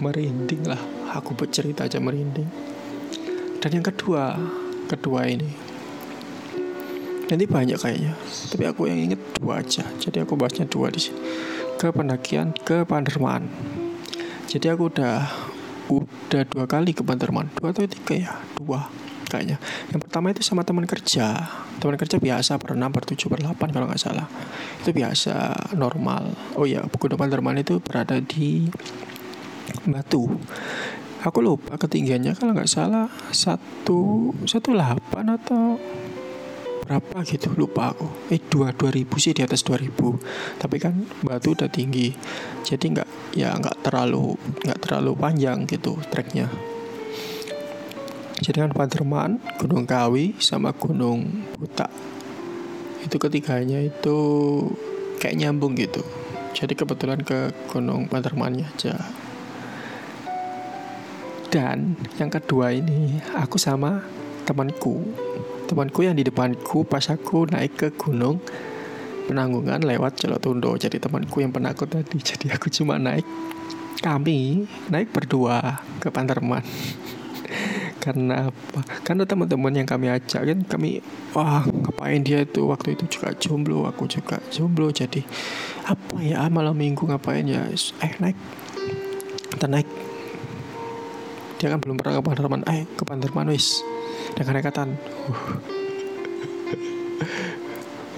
merinding 0.03 0.67
lah. 0.67 0.81
Aku 1.15 1.37
bercerita 1.39 1.87
aja 1.87 2.03
merinding. 2.03 2.49
Dan 3.63 3.71
yang 3.81 3.87
kedua 3.87 4.35
kedua 4.91 5.29
ini. 5.31 5.51
Nanti 7.27 7.45
banyak 7.47 7.79
kayaknya. 7.79 8.15
Tapi 8.51 8.65
aku 8.67 8.87
yang 8.91 8.99
inget 9.11 9.21
dua 9.39 9.63
aja. 9.63 9.87
Jadi 10.03 10.23
aku 10.23 10.35
bahasnya 10.35 10.67
dua 10.67 10.91
di 10.91 10.99
sini. 10.99 11.21
Ke 11.77 11.93
pendakian 11.93 12.57
ke 12.65 12.89
Panderman 12.89 13.47
jadi 14.47 14.79
aku 14.79 14.95
udah 14.95 15.27
udah 16.37 16.45
dua 16.45 16.65
kali 16.69 16.93
ke 16.93 17.01
Banterman 17.01 17.49
dua 17.57 17.73
atau 17.73 17.89
tiga 17.89 18.15
ya? 18.15 18.33
Dua 18.61 18.85
kayaknya. 19.27 19.59
Yang 19.91 20.01
pertama 20.07 20.31
itu 20.31 20.43
sama 20.45 20.63
teman 20.63 20.87
kerja. 20.87 21.35
Teman 21.83 21.99
kerja 21.99 22.17
biasa 22.21 22.63
per 22.63 22.79
enam 22.79 22.95
per 22.95 23.05
tujuh 23.09 23.27
per 23.27 23.43
delapan 23.43 23.69
kalau 23.75 23.87
nggak 23.91 24.01
salah. 24.01 24.27
Itu 24.85 24.95
biasa 24.95 25.35
normal. 25.75 26.37
Oh 26.55 26.65
ya 26.65 26.87
Gunung 26.87 27.19
Banterman 27.19 27.59
itu 27.59 27.83
berada 27.83 28.23
di 28.23 28.71
Batu. 29.87 30.31
Aku 31.27 31.43
lupa 31.43 31.75
ketinggiannya 31.75 32.39
kalau 32.39 32.55
nggak 32.55 32.71
salah 32.71 33.11
satu 33.35 34.31
satu 34.47 34.77
delapan 34.77 35.35
atau 35.35 35.75
berapa 36.87 37.27
gitu 37.27 37.51
lupa 37.59 37.91
aku. 37.91 38.07
Eh 38.31 38.39
dua 38.39 38.71
dua 38.71 38.95
ribu 38.95 39.19
sih 39.19 39.35
di 39.35 39.43
atas 39.43 39.67
dua 39.67 39.75
ribu. 39.75 40.15
Tapi 40.63 40.79
kan 40.79 40.95
batu 41.27 41.59
udah 41.59 41.67
tinggi. 41.67 42.15
Jadi 42.63 42.95
nggak 42.95 43.35
ya 43.35 43.51
nggak 43.59 43.83
terlalu 43.83 44.39
nggak 44.63 44.79
terlalu 44.87 45.19
panjang 45.19 45.67
gitu 45.67 45.99
treknya. 46.15 46.47
Jadi 48.39 48.63
kan 48.63 48.71
Paderman 48.71 49.43
Gunung 49.59 49.89
Kawi 49.89 50.39
sama 50.39 50.71
Gunung 50.71 51.27
Buta 51.59 51.91
itu 53.07 53.17
ketiganya 53.23 53.79
itu 53.83 54.19
kayak 55.23 55.39
nyambung 55.39 55.79
gitu. 55.79 56.03
Jadi 56.55 56.75
kebetulan 56.75 57.23
ke 57.23 57.55
Gunung 57.71 58.11
Padermannya 58.11 58.67
aja. 58.67 58.99
Dan 61.51 61.95
yang 62.19 62.29
kedua 62.29 62.75
ini 62.75 63.23
aku 63.39 63.57
sama 63.57 64.03
temanku 64.45 65.01
temanku 65.67 66.07
yang 66.07 66.15
di 66.15 66.23
depanku 66.23 66.87
pas 66.87 67.03
aku 67.11 67.51
naik 67.51 67.75
ke 67.75 67.89
gunung 67.99 68.39
penanggungan 69.27 69.83
lewat 69.83 70.23
Celotundo 70.23 70.79
jadi 70.79 71.03
temanku 71.03 71.43
yang 71.43 71.51
penakut 71.51 71.91
tadi 71.91 72.23
jadi 72.35 72.55
aku 72.55 72.71
cuma 72.71 72.97
naik. 72.97 73.27
Kami 73.97 74.69
naik 74.93 75.11
berdua 75.11 75.83
ke 75.99 76.13
Panterman 76.13 76.63
karena 78.05 78.55
apa? 78.55 78.81
Karena 79.03 79.27
teman-teman 79.27 79.73
yang 79.75 79.89
kami 79.89 80.07
ajak 80.13 80.47
kan 80.47 80.59
kami 80.69 81.03
wah 81.35 81.67
ngapain 81.67 82.23
dia 82.23 82.47
itu? 82.47 82.71
Waktu 82.71 82.95
itu 82.95 83.19
juga 83.19 83.35
jomblo, 83.35 83.89
aku 83.89 84.07
juga 84.07 84.39
jomblo. 84.53 84.93
Jadi 84.95 85.27
apa 85.89 86.23
ya? 86.23 86.47
Malam 86.47 86.77
minggu 86.79 87.03
ngapain 87.09 87.49
ya? 87.49 87.67
Eh 88.05 88.13
naik. 88.23 88.39
Kita 89.57 89.67
naik 89.67 89.89
kan 91.73 91.81
belum 91.83 91.97
pernah 91.99 92.19
ke 92.19 92.23
Panterman, 92.23 92.63
eh 92.69 92.85
ke 92.85 93.03
Panterman 93.03 93.49
wis 93.51 93.81
dengan 94.37 94.61
nekatan 94.61 94.97
uh. 94.97 95.33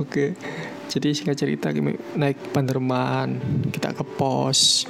oke. 0.02 0.08
Okay. 0.08 0.28
jadi 0.88 1.12
singkat 1.12 1.36
cerita 1.36 1.68
naik 2.16 2.38
Panderman 2.54 3.40
kita 3.70 3.94
ke 3.94 4.04
pos. 4.04 4.88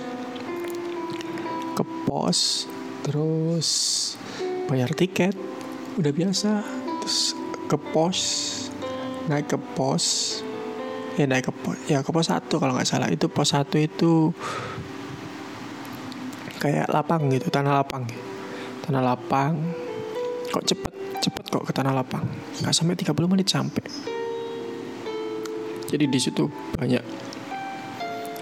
Ke 1.75 1.85
pos 2.07 2.67
terus 3.07 3.69
bayar 4.67 4.91
tiket. 4.95 5.35
Udah 5.99 6.13
biasa. 6.15 6.63
Terus 7.03 7.35
ke 7.67 7.77
pos 7.93 8.19
naik 9.27 9.51
ke 9.51 9.59
pos. 9.75 10.39
Ya 11.19 11.27
naik 11.27 11.51
ke 11.51 11.53
pos 11.53 11.77
ya 11.91 12.07
ke 12.07 12.11
pos 12.15 12.31
satu 12.31 12.63
kalau 12.63 12.79
nggak 12.79 12.89
salah. 12.89 13.11
Itu 13.11 13.29
pos 13.29 13.53
satu 13.53 13.77
itu 13.77 14.33
kayak 16.59 16.91
lapang 16.91 17.31
gitu 17.31 17.55
tanah 17.55 17.81
lapang 17.81 18.03
tanah 18.89 19.05
lapang. 19.05 19.53
Kok 20.49 20.65
cepet 20.65 20.93
cepet 21.21 21.45
kok 21.53 21.65
ke 21.69 21.77
tanah 21.77 21.93
lapang? 21.93 22.25
Nggak 22.65 22.73
sampai 22.73 22.97
30 22.97 23.29
menit 23.29 23.53
sampai. 23.53 23.85
Jadi 25.93 26.05
di 26.09 26.17
situ 26.17 26.49
banyak 26.73 27.05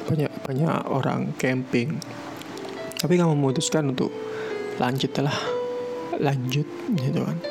banyak 0.06 0.30
banyak 0.46 0.86
orang 0.86 1.34
camping. 1.34 1.98
Tapi 2.94 3.18
kamu 3.18 3.34
memutuskan 3.34 3.90
untuk 3.90 4.14
lanjut 4.78 5.10
lah. 5.18 5.34
Lanjut 6.22 6.70
gitu 6.94 7.26
kan. 7.26 7.42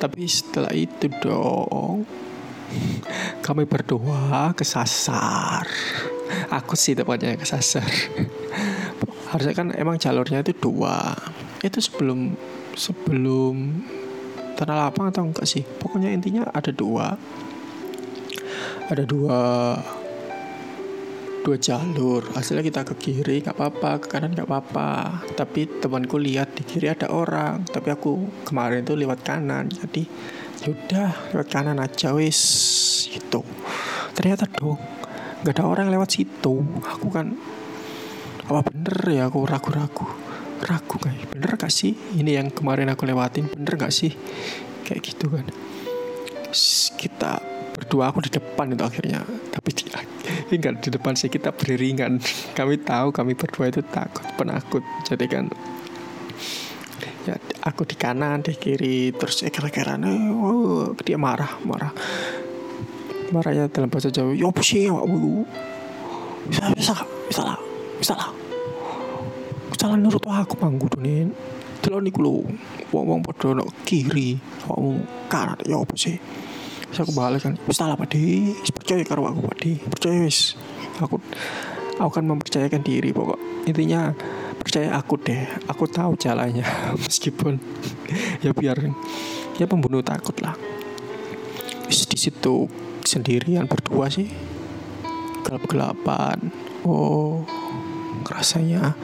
Tapi 0.00 0.24
setelah 0.24 0.72
itu 0.72 1.12
dong 1.20 2.08
kami 3.46 3.68
berdua 3.68 4.56
kesasar. 4.56 5.68
Aku 6.48 6.80
sih 6.80 6.96
tepatnya 6.96 7.36
kesasar. 7.36 7.84
Harusnya 9.36 9.52
kan 9.52 9.68
emang 9.76 10.00
jalurnya 10.00 10.40
itu 10.40 10.56
dua 10.56 11.12
itu 11.66 11.82
sebelum 11.82 12.32
sebelum 12.78 13.84
tanah 14.56 14.88
lapang 14.88 15.12
atau 15.12 15.26
enggak 15.26 15.44
sih? 15.44 15.62
Pokoknya 15.62 16.10
intinya 16.10 16.48
ada 16.50 16.72
dua. 16.72 17.14
Ada 18.86 19.04
dua 19.04 19.40
dua 21.46 21.56
jalur. 21.62 22.26
Hasilnya 22.34 22.64
kita 22.66 22.82
ke 22.82 22.94
kiri 22.98 23.44
nggak 23.44 23.54
apa-apa. 23.54 24.02
Ke 24.02 24.06
kanan 24.10 24.34
nggak 24.34 24.48
apa-apa. 24.48 25.22
Tapi 25.36 25.82
temanku 25.82 26.16
lihat 26.16 26.56
di 26.56 26.62
kiri 26.64 26.90
ada 26.90 27.12
orang. 27.12 27.66
Tapi 27.68 27.88
aku 27.92 28.42
kemarin 28.48 28.82
tuh 28.82 28.98
lewat 28.98 29.22
kanan. 29.22 29.70
Jadi 29.70 30.06
yaudah 30.66 31.34
lewat 31.34 31.48
kanan 31.52 31.78
aja 31.78 32.16
wis. 32.16 32.40
Gitu. 33.12 33.44
Ternyata 34.16 34.48
dong 34.50 34.80
nggak 35.44 35.52
ada 35.52 35.64
orang 35.68 35.92
lewat 35.92 36.16
situ. 36.16 36.64
Aku 36.96 37.12
kan 37.12 37.36
apa 38.46 38.62
bener 38.62 38.98
ya 39.10 39.26
aku 39.26 39.42
ragu-ragu 39.42 40.25
ragu 40.66 40.98
kayak 40.98 41.30
bener 41.30 41.54
gak 41.54 41.70
sih? 41.70 41.94
Ini 41.94 42.42
yang 42.42 42.48
kemarin 42.50 42.90
aku 42.90 43.06
lewatin. 43.06 43.46
Bener 43.54 43.78
gak 43.78 43.94
sih? 43.94 44.10
Kayak 44.82 45.00
gitu 45.14 45.30
kan. 45.30 45.46
Kita 46.98 47.38
berdua 47.76 48.10
aku 48.10 48.26
di 48.26 48.30
depan 48.34 48.74
itu 48.74 48.82
akhirnya. 48.82 49.22
Tapi 49.24 49.70
di, 49.70 49.84
enggak 50.58 50.82
di 50.82 50.88
depan 50.90 51.14
sih 51.14 51.30
kita 51.30 51.54
beriringan. 51.54 52.18
Kami 52.58 52.82
tahu 52.82 53.14
kami 53.14 53.38
berdua 53.38 53.70
itu 53.70 53.80
takut 53.86 54.26
penakut. 54.34 54.82
Jadi 55.06 55.26
kan 55.30 55.46
ya 57.26 57.34
aku 57.66 57.82
di 57.82 57.98
kanan 57.98 58.38
di 58.38 58.54
kiri 58.54 59.10
terus 59.10 59.42
kira-kira 59.50 59.98
oh, 59.98 60.94
dia 61.02 61.18
marah 61.18 61.58
marah. 61.66 61.90
Marahnya 63.34 63.66
dalam 63.66 63.90
bahasa 63.90 64.14
Jawa 64.14 64.38
ya 64.38 64.46
apa 64.46 64.62
sih 64.62 64.86
awakmu 64.86 65.42
bisa 66.46 66.94
bisa 67.26 67.42
bisa 67.98 68.14
lah 69.86 69.98
bisa 69.98 70.18
lah 70.18 70.18
bisa 70.18 70.22
lah 70.22 70.22
nurut 70.22 70.24
aku 70.26 70.54
manggu 70.58 70.86
nih 70.98 71.30
delok 71.86 72.02
niku 72.02 72.18
lho 72.18 72.42
wong-wong 72.90 73.22
padha 73.22 73.54
nok 73.54 73.70
kiri 73.86 74.34
awakmu 74.66 75.06
kanan. 75.30 75.54
Ya 75.62 75.78
apa 75.78 75.94
sih? 75.94 76.18
Bisa 76.90 77.06
aku 77.06 77.14
balik 77.14 77.46
kan. 77.46 77.54
Wis 77.70 77.78
lah 77.78 77.94
Pak 77.94 78.10
percaya 78.74 79.02
karo 79.06 79.30
aku 79.30 79.46
Pak 79.46 79.62
percaya 79.94 80.18
wis. 80.26 80.58
Aku 80.98 81.22
aku 82.02 82.10
kan 82.10 82.24
mempercayakan 82.26 82.82
diri 82.82 83.14
pokok. 83.14 83.38
Intinya 83.70 84.10
percaya 84.58 84.98
aku 84.98 85.14
deh 85.22 85.46
aku 85.70 85.86
tahu 85.86 86.18
jalannya 86.18 86.66
meskipun 87.06 87.62
ya 88.44 88.50
biar 88.50 88.82
ya 89.54 89.66
pembunuh 89.70 90.02
takut 90.02 90.34
lah. 90.42 90.58
Di 91.86 92.18
situ 92.18 92.66
sendirian 93.06 93.70
berdua 93.70 94.10
sih. 94.10 94.26
Gelap-gelapan. 95.46 96.50
Oh 96.82 97.46
rasanya 98.26 98.98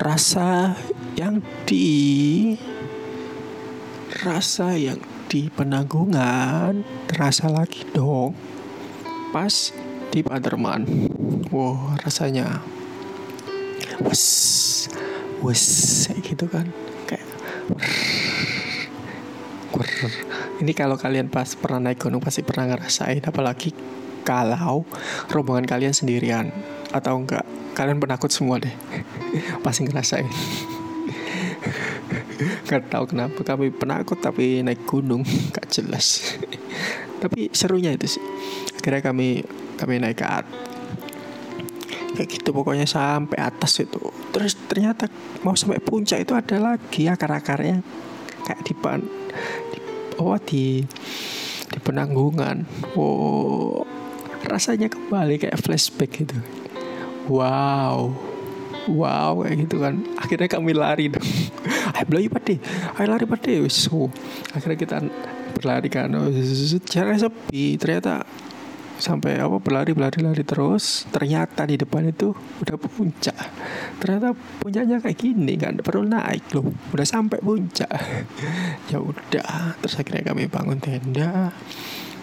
rasa 0.00 0.72
yang 1.12 1.44
di 1.68 2.56
rasa 4.24 4.72
yang 4.72 4.96
di 5.28 5.52
penanggungan 5.52 6.80
terasa 7.04 7.52
lagi 7.52 7.84
dong. 7.92 8.32
Pas 9.28 9.76
di 10.08 10.24
Paderman. 10.24 10.88
Wow 11.52 12.00
rasanya. 12.00 12.64
Wes 14.00 14.88
wes 15.44 16.08
gitu 16.24 16.48
kan. 16.48 16.72
Kayak 17.04 17.28
ini 20.64 20.72
kalau 20.72 20.96
kalian 20.96 21.28
pas 21.28 21.52
pernah 21.60 21.92
naik 21.92 22.00
gunung 22.00 22.24
pasti 22.24 22.40
pernah 22.40 22.72
ngerasain 22.72 23.20
apalagi 23.20 23.76
kalau 24.24 24.88
rombongan 25.28 25.68
kalian 25.68 25.92
sendirian 25.92 26.48
atau 26.88 27.20
enggak. 27.20 27.44
Kalian 27.76 28.00
penakut 28.00 28.32
semua 28.32 28.56
deh 28.56 28.72
pasti 29.62 29.86
ngerasain. 29.86 30.28
Gak 32.66 32.88
tahu 32.88 33.04
kenapa 33.12 33.40
kami 33.44 33.68
penakut 33.74 34.18
tapi 34.22 34.64
naik 34.64 34.86
gunung. 34.88 35.26
Gak 35.52 35.68
jelas. 35.68 36.36
Tapi 37.20 37.52
serunya 37.52 37.92
itu 37.92 38.16
sih. 38.16 38.24
Akhirnya 38.80 39.04
kami 39.04 39.44
kami 39.76 40.00
naik 40.00 40.20
ke 40.20 40.26
atas 40.26 40.68
kayak 42.10 42.36
gitu 42.36 42.52
pokoknya 42.52 42.84
sampai 42.84 43.40
atas 43.40 43.80
itu. 43.80 44.12
Terus 44.28 44.52
ternyata 44.68 45.08
mau 45.40 45.56
sampai 45.56 45.80
puncak 45.80 46.20
itu 46.20 46.36
ada 46.36 46.60
lagi 46.60 47.08
akar-akarnya. 47.08 47.80
Kayak 48.44 48.60
di 48.60 48.74
pan 48.76 49.00
oh 50.20 50.36
di 50.36 50.84
di 51.70 51.78
penanggungan. 51.80 52.68
Oh 52.92 53.88
rasanya 54.44 54.92
kembali 54.92 55.40
kayak 55.40 55.60
flashback 55.60 56.12
gitu. 56.12 56.36
Wow 57.24 58.29
wow 58.88 59.44
kayak 59.44 59.68
gitu 59.68 59.76
kan. 59.82 60.00
Akhirnya 60.16 60.48
kami 60.48 60.72
lari 60.72 61.12
dong. 61.12 61.26
Ayo 61.90 62.04
beli 62.06 62.30
pade 62.30 62.56
ayo 62.96 63.06
lari 63.10 63.26
pade 63.26 63.66
so 63.68 64.08
akhirnya 64.54 64.78
kita 64.78 64.96
berlari 65.52 65.88
kan. 65.92 66.08
Oh, 66.16 66.30
cara 66.86 67.18
sepi. 67.18 67.76
Ternyata 67.76 68.24
sampai 69.00 69.40
apa 69.40 69.56
berlari 69.58 69.92
berlari 69.96 70.20
lari 70.22 70.44
terus. 70.46 71.04
Ternyata 71.10 71.66
di 71.66 71.76
depan 71.80 72.08
itu 72.08 72.32
udah 72.32 72.76
puncak. 72.76 73.36
Ternyata 73.98 74.36
puncaknya 74.60 74.96
kayak 75.02 75.18
gini 75.18 75.54
kan. 75.60 75.76
Perlu 75.80 76.06
naik 76.06 76.52
loh. 76.56 76.70
Udah 76.94 77.06
sampai 77.06 77.40
puncak. 77.42 77.90
Ya 78.90 78.98
udah. 78.98 79.78
Terus 79.78 80.02
akhirnya 80.02 80.34
kami 80.34 80.50
bangun 80.50 80.82
tenda 80.82 81.54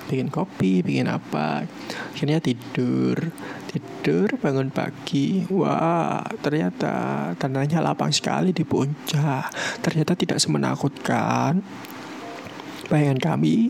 bikin 0.07 0.31
kopi 0.31 0.81
bikin 0.81 1.11
apa. 1.11 1.67
Akhirnya 2.15 2.39
tidur. 2.39 3.19
Tidur 3.67 4.39
bangun 4.39 4.71
pagi. 4.71 5.43
Wah 5.51 6.23
ternyata 6.39 7.29
tanahnya 7.35 7.83
lapang 7.83 8.09
sekali 8.15 8.55
di 8.55 8.63
puncak. 8.63 9.51
Ternyata 9.83 10.15
tidak 10.15 10.39
semenakutkan. 10.39 11.59
Bayangan 12.87 13.19
kami 13.19 13.69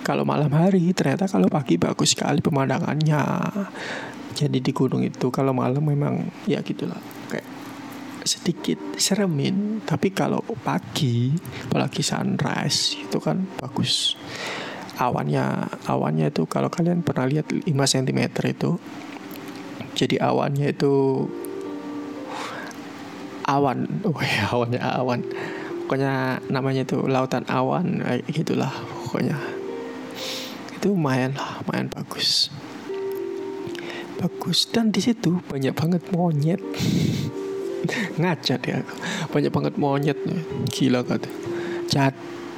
kalau 0.00 0.24
malam 0.24 0.48
hari 0.52 0.96
ternyata 0.96 1.28
kalau 1.28 1.52
pagi 1.52 1.76
bagus 1.76 2.16
sekali 2.16 2.40
pemandangannya. 2.40 3.24
Jadi 4.34 4.58
di 4.58 4.72
gunung 4.74 5.04
itu 5.04 5.28
kalau 5.30 5.52
malam 5.52 5.84
memang 5.84 6.24
ya 6.48 6.64
gitulah. 6.64 6.98
Kayak 7.28 7.46
sedikit 8.24 8.80
seremin. 8.96 9.84
Tapi 9.84 10.10
kalau 10.16 10.40
pagi 10.64 11.28
apalagi 11.68 12.00
sunrise 12.00 12.96
itu 12.96 13.20
kan 13.20 13.44
bagus 13.60 14.16
awannya 14.98 15.70
awannya 15.90 16.30
itu 16.30 16.46
kalau 16.46 16.70
kalian 16.70 17.02
pernah 17.02 17.26
lihat 17.26 17.50
5 17.50 17.66
cm 17.66 18.20
itu 18.46 18.78
jadi 19.94 20.18
awannya 20.18 20.74
itu 20.74 21.24
awan. 23.46 23.86
Oh 24.08 24.20
ya 24.20 24.50
awannya 24.50 24.80
awan. 24.82 25.20
Pokoknya 25.84 26.42
namanya 26.50 26.82
itu 26.82 27.04
lautan 27.06 27.46
awan 27.46 28.02
kayak 28.02 28.26
gitulah 28.32 28.72
pokoknya. 29.06 29.38
Itu 30.74 30.96
lumayan 30.96 31.38
lah 31.38 31.62
lumayan 31.62 31.88
bagus. 31.92 32.50
Bagus. 34.18 34.66
Dan 34.72 34.90
di 34.90 35.04
situ 35.04 35.38
banyak 35.46 35.76
banget 35.76 36.02
monyet. 36.10 36.60
Ngaca 38.20 38.56
ya 38.64 38.80
banyak 39.28 39.52
banget 39.52 39.74
monyet 39.76 40.16
gila 40.72 41.04
kata 41.04 41.28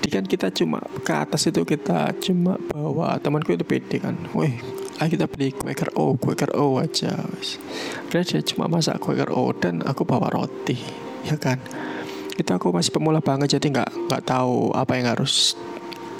jadi 0.07 0.23
kan 0.23 0.31
kita 0.31 0.55
cuma 0.55 0.79
ke 1.03 1.11
atas 1.11 1.51
itu 1.51 1.66
kita 1.66 2.14
cuma 2.23 2.55
bawa. 2.71 3.19
Temanku 3.19 3.59
itu 3.59 3.66
pede 3.66 3.99
kan. 3.99 4.14
Weh 4.38 4.55
ayo 5.03 5.11
kita 5.11 5.27
beli 5.27 5.51
Quaker 5.51 5.99
O 5.99 6.14
Quaker 6.14 6.55
O 6.55 6.79
aja 6.79 7.11
wes 7.35 7.59
cuma 8.47 8.71
masak 8.71 9.03
Quaker 9.03 9.35
O 9.35 9.51
dan 9.51 9.83
aku 9.83 10.07
bawa 10.07 10.31
roti 10.31 10.79
ya 11.27 11.35
kan? 11.35 11.59
Kita 12.38 12.55
aku 12.55 12.71
masih 12.71 12.95
pemula 12.95 13.19
banget 13.19 13.59
jadi 13.59 13.66
nggak 13.83 13.90
nggak 14.07 14.23
tahu 14.23 14.71
apa 14.79 14.95
yang 14.95 15.11
harus 15.11 15.59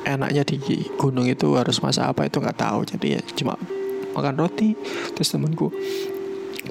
enaknya 0.03 0.42
di 0.42 0.59
gunung 0.99 1.31
itu 1.31 1.55
harus 1.55 1.79
masak 1.79 2.11
apa 2.11 2.27
itu 2.27 2.42
nggak 2.42 2.59
tahu. 2.59 2.83
Jadi 2.83 3.07
ya 3.14 3.22
cuma 3.38 3.55
makan 4.18 4.35
roti 4.35 4.75
terus 5.14 5.31
temanku 5.31 5.70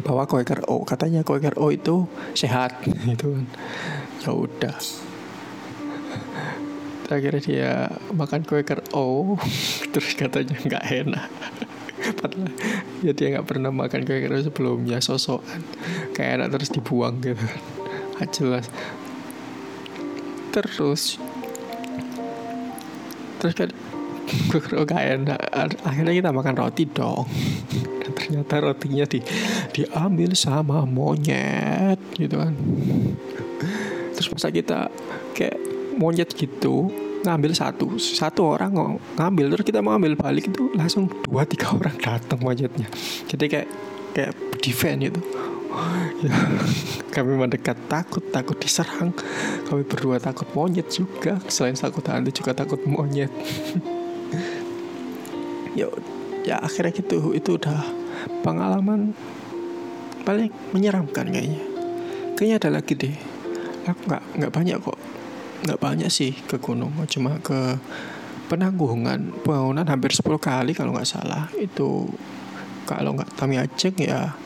bawa 0.04 0.28
Quaker 0.28 0.68
O. 0.68 0.84
Katanya 0.84 1.24
Quaker 1.24 1.56
O 1.64 1.72
itu 1.72 2.12
sehat 2.36 2.76
gitu 3.08 3.40
kan. 3.40 3.48
Ya 4.20 4.36
udah 4.36 4.76
akhirnya 7.10 7.42
dia 7.42 7.72
makan 8.14 8.42
Quaker 8.46 8.82
O 8.98 9.38
terus 9.94 10.14
katanya 10.18 10.58
nggak 10.58 10.86
enak. 11.06 11.30
Padahal 12.22 12.52
ya 13.02 13.12
dia 13.14 13.28
nggak 13.38 13.48
pernah 13.48 13.72
makan 13.74 14.06
Quaker 14.06 14.32
O 14.34 14.40
sebelumnya 14.42 14.98
sosokan. 15.02 15.62
Kayak 16.18 16.42
enak 16.42 16.48
terus 16.58 16.70
dibuang 16.74 17.22
gitu. 17.22 17.46
Kan 18.18 18.28
jelas. 18.34 18.66
Terus 20.56 21.20
terus 23.42 23.54
kan 23.54 23.70
gue 24.50 24.86
gak 24.86 25.04
enak. 25.22 25.40
Akhirnya 25.86 26.14
kita 26.14 26.30
makan 26.34 26.56
roti 26.58 26.84
dong. 26.90 27.30
Dan 28.02 28.12
ternyata 28.14 28.58
rotinya 28.62 29.06
di 29.06 29.22
diambil 29.74 30.34
sama 30.34 30.82
monyet 30.86 32.02
gitu 32.18 32.42
kan. 32.42 32.54
Terus 34.16 34.28
masa 34.32 34.50
kita 34.50 34.90
monyet 35.96 36.32
gitu 36.36 36.92
ngambil 37.26 37.58
satu 37.58 37.98
satu 37.98 38.54
orang 38.54 39.02
ngambil 39.18 39.58
terus 39.58 39.66
kita 39.66 39.82
mau 39.82 39.98
ambil 39.98 40.14
balik 40.14 40.54
itu 40.54 40.70
langsung 40.78 41.10
dua 41.26 41.42
tiga 41.50 41.74
orang 41.74 41.98
datang 41.98 42.40
monyetnya. 42.40 42.86
Jadi 43.26 43.46
kayak 43.50 43.68
kayak 44.14 44.32
defend 44.62 45.10
gitu. 45.10 45.20
Ya, 46.24 46.32
kami 47.18 47.36
mendekat 47.36 47.76
takut 47.90 48.24
takut 48.30 48.56
diserang. 48.62 49.12
Kami 49.68 49.84
berdua 49.84 50.22
takut 50.22 50.48
monyet 50.54 50.88
juga. 50.88 51.42
Selain 51.50 51.76
takut 51.76 52.06
hantu 52.06 52.32
juga 52.32 52.54
takut 52.54 52.80
monyet. 52.86 53.34
Ya 55.76 55.92
ya 56.48 56.56
akhirnya 56.64 56.96
gitu 56.96 57.36
itu 57.36 57.60
udah 57.60 57.84
pengalaman 58.48 59.12
paling 60.24 60.48
menyeramkan 60.72 61.28
kayaknya. 61.28 61.60
Kayaknya 62.40 62.56
ada 62.64 62.70
lagi 62.80 62.94
deh. 62.96 63.12
Aku 63.84 64.00
nggak 64.08 64.24
nggak 64.40 64.54
banyak 64.56 64.80
kok 64.80 64.95
nggak 65.66 65.82
banyak 65.82 66.14
sih 66.14 66.38
ke 66.46 66.62
gunung 66.62 66.94
cuma 67.10 67.42
ke 67.42 67.82
penanggungan. 68.46 69.34
Bangunan 69.42 69.86
hampir 69.90 70.14
10 70.14 70.22
kali 70.38 70.78
kalau 70.78 70.94
nggak 70.94 71.10
salah. 71.10 71.50
Itu 71.58 72.06
kalau 72.86 73.18
nggak 73.18 73.34
Tami 73.34 73.58
Aceh 73.58 73.98
ya 73.98 74.38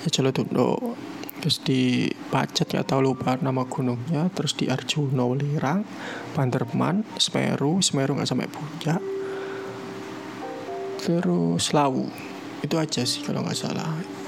ya 0.00 0.08
Jolotundo 0.10 0.96
terus 1.40 1.64
di 1.64 2.04
Pacet 2.28 2.68
ya 2.76 2.84
tahu 2.84 3.14
lupa 3.14 3.38
nama 3.40 3.64
gunungnya. 3.64 4.28
Terus 4.34 4.58
di 4.58 4.66
Arjuna 4.68 5.24
Welirang 5.24 5.86
Banderman 6.34 7.06
Semeru. 7.16 7.80
Semeru 7.80 8.18
nggak 8.18 8.28
sampai 8.28 8.50
puncak. 8.50 9.00
Terus 11.00 11.72
Lawu. 11.72 12.10
Itu 12.60 12.76
aja 12.76 13.08
sih 13.08 13.24
kalau 13.24 13.40
nggak 13.40 13.56
salah 13.56 14.19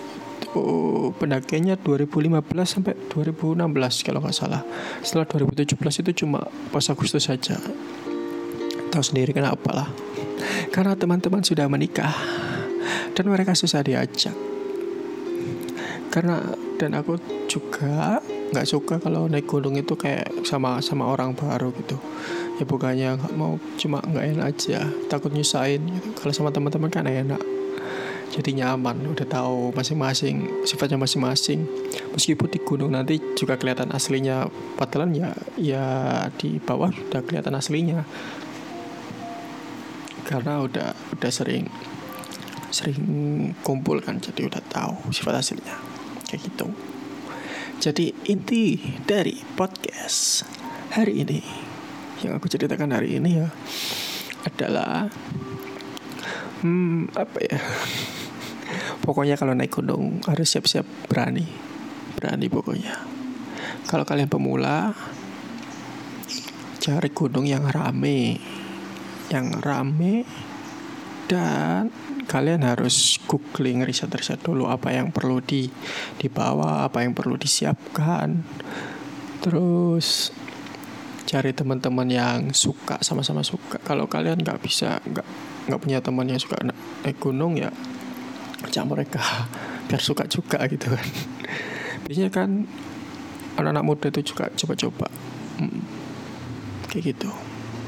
pendakiannya 1.17 1.81
2015 1.81 2.45
sampai 2.69 2.93
2016 3.09 4.05
kalau 4.05 4.21
nggak 4.21 4.37
salah. 4.37 4.63
Setelah 5.01 5.27
2017 5.29 6.05
itu 6.05 6.25
cuma 6.25 6.45
pas 6.69 6.85
Agustus 6.93 7.25
saja. 7.25 7.57
Tahu 8.93 9.05
sendiri 9.05 9.33
kenapa 9.33 9.73
lah. 9.73 9.89
Karena 10.69 10.93
teman-teman 10.93 11.41
sudah 11.41 11.65
menikah 11.69 12.13
dan 13.17 13.25
mereka 13.29 13.57
susah 13.57 13.81
diajak. 13.81 14.37
Karena 16.13 16.45
dan 16.77 16.93
aku 16.93 17.17
juga 17.49 18.21
nggak 18.53 18.69
suka 18.69 19.01
kalau 19.01 19.33
naik 19.33 19.49
gunung 19.49 19.81
itu 19.81 19.97
kayak 19.97 20.45
sama 20.45 20.85
sama 20.85 21.09
orang 21.09 21.33
baru 21.33 21.73
gitu. 21.73 21.97
Ya 22.61 22.69
bukannya 22.69 23.17
nggak 23.17 23.33
mau 23.33 23.57
cuma 23.81 24.05
nggak 24.05 24.25
enak 24.37 24.47
aja. 24.53 24.85
Takut 25.09 25.33
nyusahin 25.33 25.89
gitu. 25.89 26.13
kalau 26.21 26.33
sama 26.37 26.53
teman-teman 26.53 26.93
kan 26.93 27.09
enak 27.09 27.41
jadi 28.33 28.65
nyaman 28.65 29.13
udah 29.13 29.29
tahu 29.29 29.77
masing-masing 29.77 30.65
sifatnya 30.65 30.97
masing-masing. 30.97 31.69
Meskipun 32.17 32.49
di 32.49 32.65
gunung 32.65 32.97
nanti 32.97 33.21
juga 33.37 33.61
kelihatan 33.61 33.93
aslinya 33.93 34.49
padahal 34.81 35.13
ya 35.13 35.37
ya 35.61 35.85
di 36.41 36.57
bawah 36.57 36.89
sudah 36.89 37.21
kelihatan 37.29 37.53
aslinya. 37.53 38.09
Karena 40.25 40.65
udah 40.65 40.97
udah 41.13 41.29
sering 41.29 41.69
sering 42.73 43.05
kumpul 43.61 44.01
kan 44.01 44.17
jadi 44.17 44.49
udah 44.49 44.65
tahu 44.65 45.13
sifat 45.13 45.45
aslinya. 45.45 45.77
Kayak 46.33 46.49
gitu. 46.49 46.67
Jadi 47.85 48.17
inti 48.33 48.81
dari 49.05 49.37
podcast 49.45 50.49
hari 50.97 51.21
ini 51.21 51.41
yang 52.25 52.41
aku 52.41 52.49
ceritakan 52.49 52.97
hari 52.97 53.21
ini 53.21 53.45
ya 53.45 53.53
adalah 54.49 55.13
hmm 56.63 57.11
apa 57.19 57.39
ya 57.43 57.59
pokoknya 59.03 59.35
kalau 59.35 59.53
naik 59.53 59.75
gunung 59.75 60.23
harus 60.25 60.49
siap-siap 60.49 60.87
berani 61.11 61.45
berani 62.17 62.47
pokoknya 62.47 62.95
kalau 63.91 64.07
kalian 64.07 64.31
pemula 64.31 64.95
cari 66.79 67.11
gunung 67.11 67.47
yang 67.47 67.67
rame 67.67 68.39
yang 69.29 69.51
rame 69.59 70.27
dan 71.27 71.89
kalian 72.27 72.63
harus 72.67 73.17
googling 73.25 73.83
riset-riset 73.83 74.43
dulu 74.45 74.69
apa 74.69 74.93
yang 74.93 75.09
perlu 75.11 75.41
di 75.41 75.69
dibawa, 76.21 76.85
apa 76.87 77.03
yang 77.05 77.17
perlu 77.17 77.41
disiapkan. 77.41 78.45
Terus 79.41 80.31
cari 81.25 81.57
teman-teman 81.57 82.09
yang 82.13 82.41
suka 82.53 83.01
sama-sama 83.01 83.41
suka. 83.41 83.81
Kalau 83.81 84.07
kalian 84.07 84.45
nggak 84.45 84.61
bisa 84.61 85.01
nggak 85.03 85.27
nggak 85.73 85.81
punya 85.81 85.99
teman 86.03 86.27
yang 86.29 86.41
suka 86.43 86.59
naik 86.63 87.19
gunung 87.23 87.55
ya 87.57 87.71
ajak 88.65 88.85
mereka 88.87 89.23
biar 89.89 90.03
suka 90.03 90.25
juga 90.27 90.63
gitu 90.67 90.91
kan. 90.91 91.07
Biasanya 92.07 92.31
kan 92.33 92.67
anak-anak 93.61 93.85
muda 93.85 94.07
itu 94.09 94.35
juga 94.35 94.49
coba-coba. 94.55 95.09
Hmm, 95.61 95.83
kayak 96.89 97.17
gitu. 97.17 97.31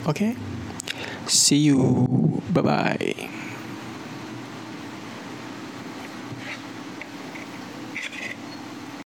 Oke. 0.04 0.12
Okay? 0.12 0.32
See 1.24 1.72
you. 1.72 1.80
Bye 2.52 2.62
bye. 2.62 3.43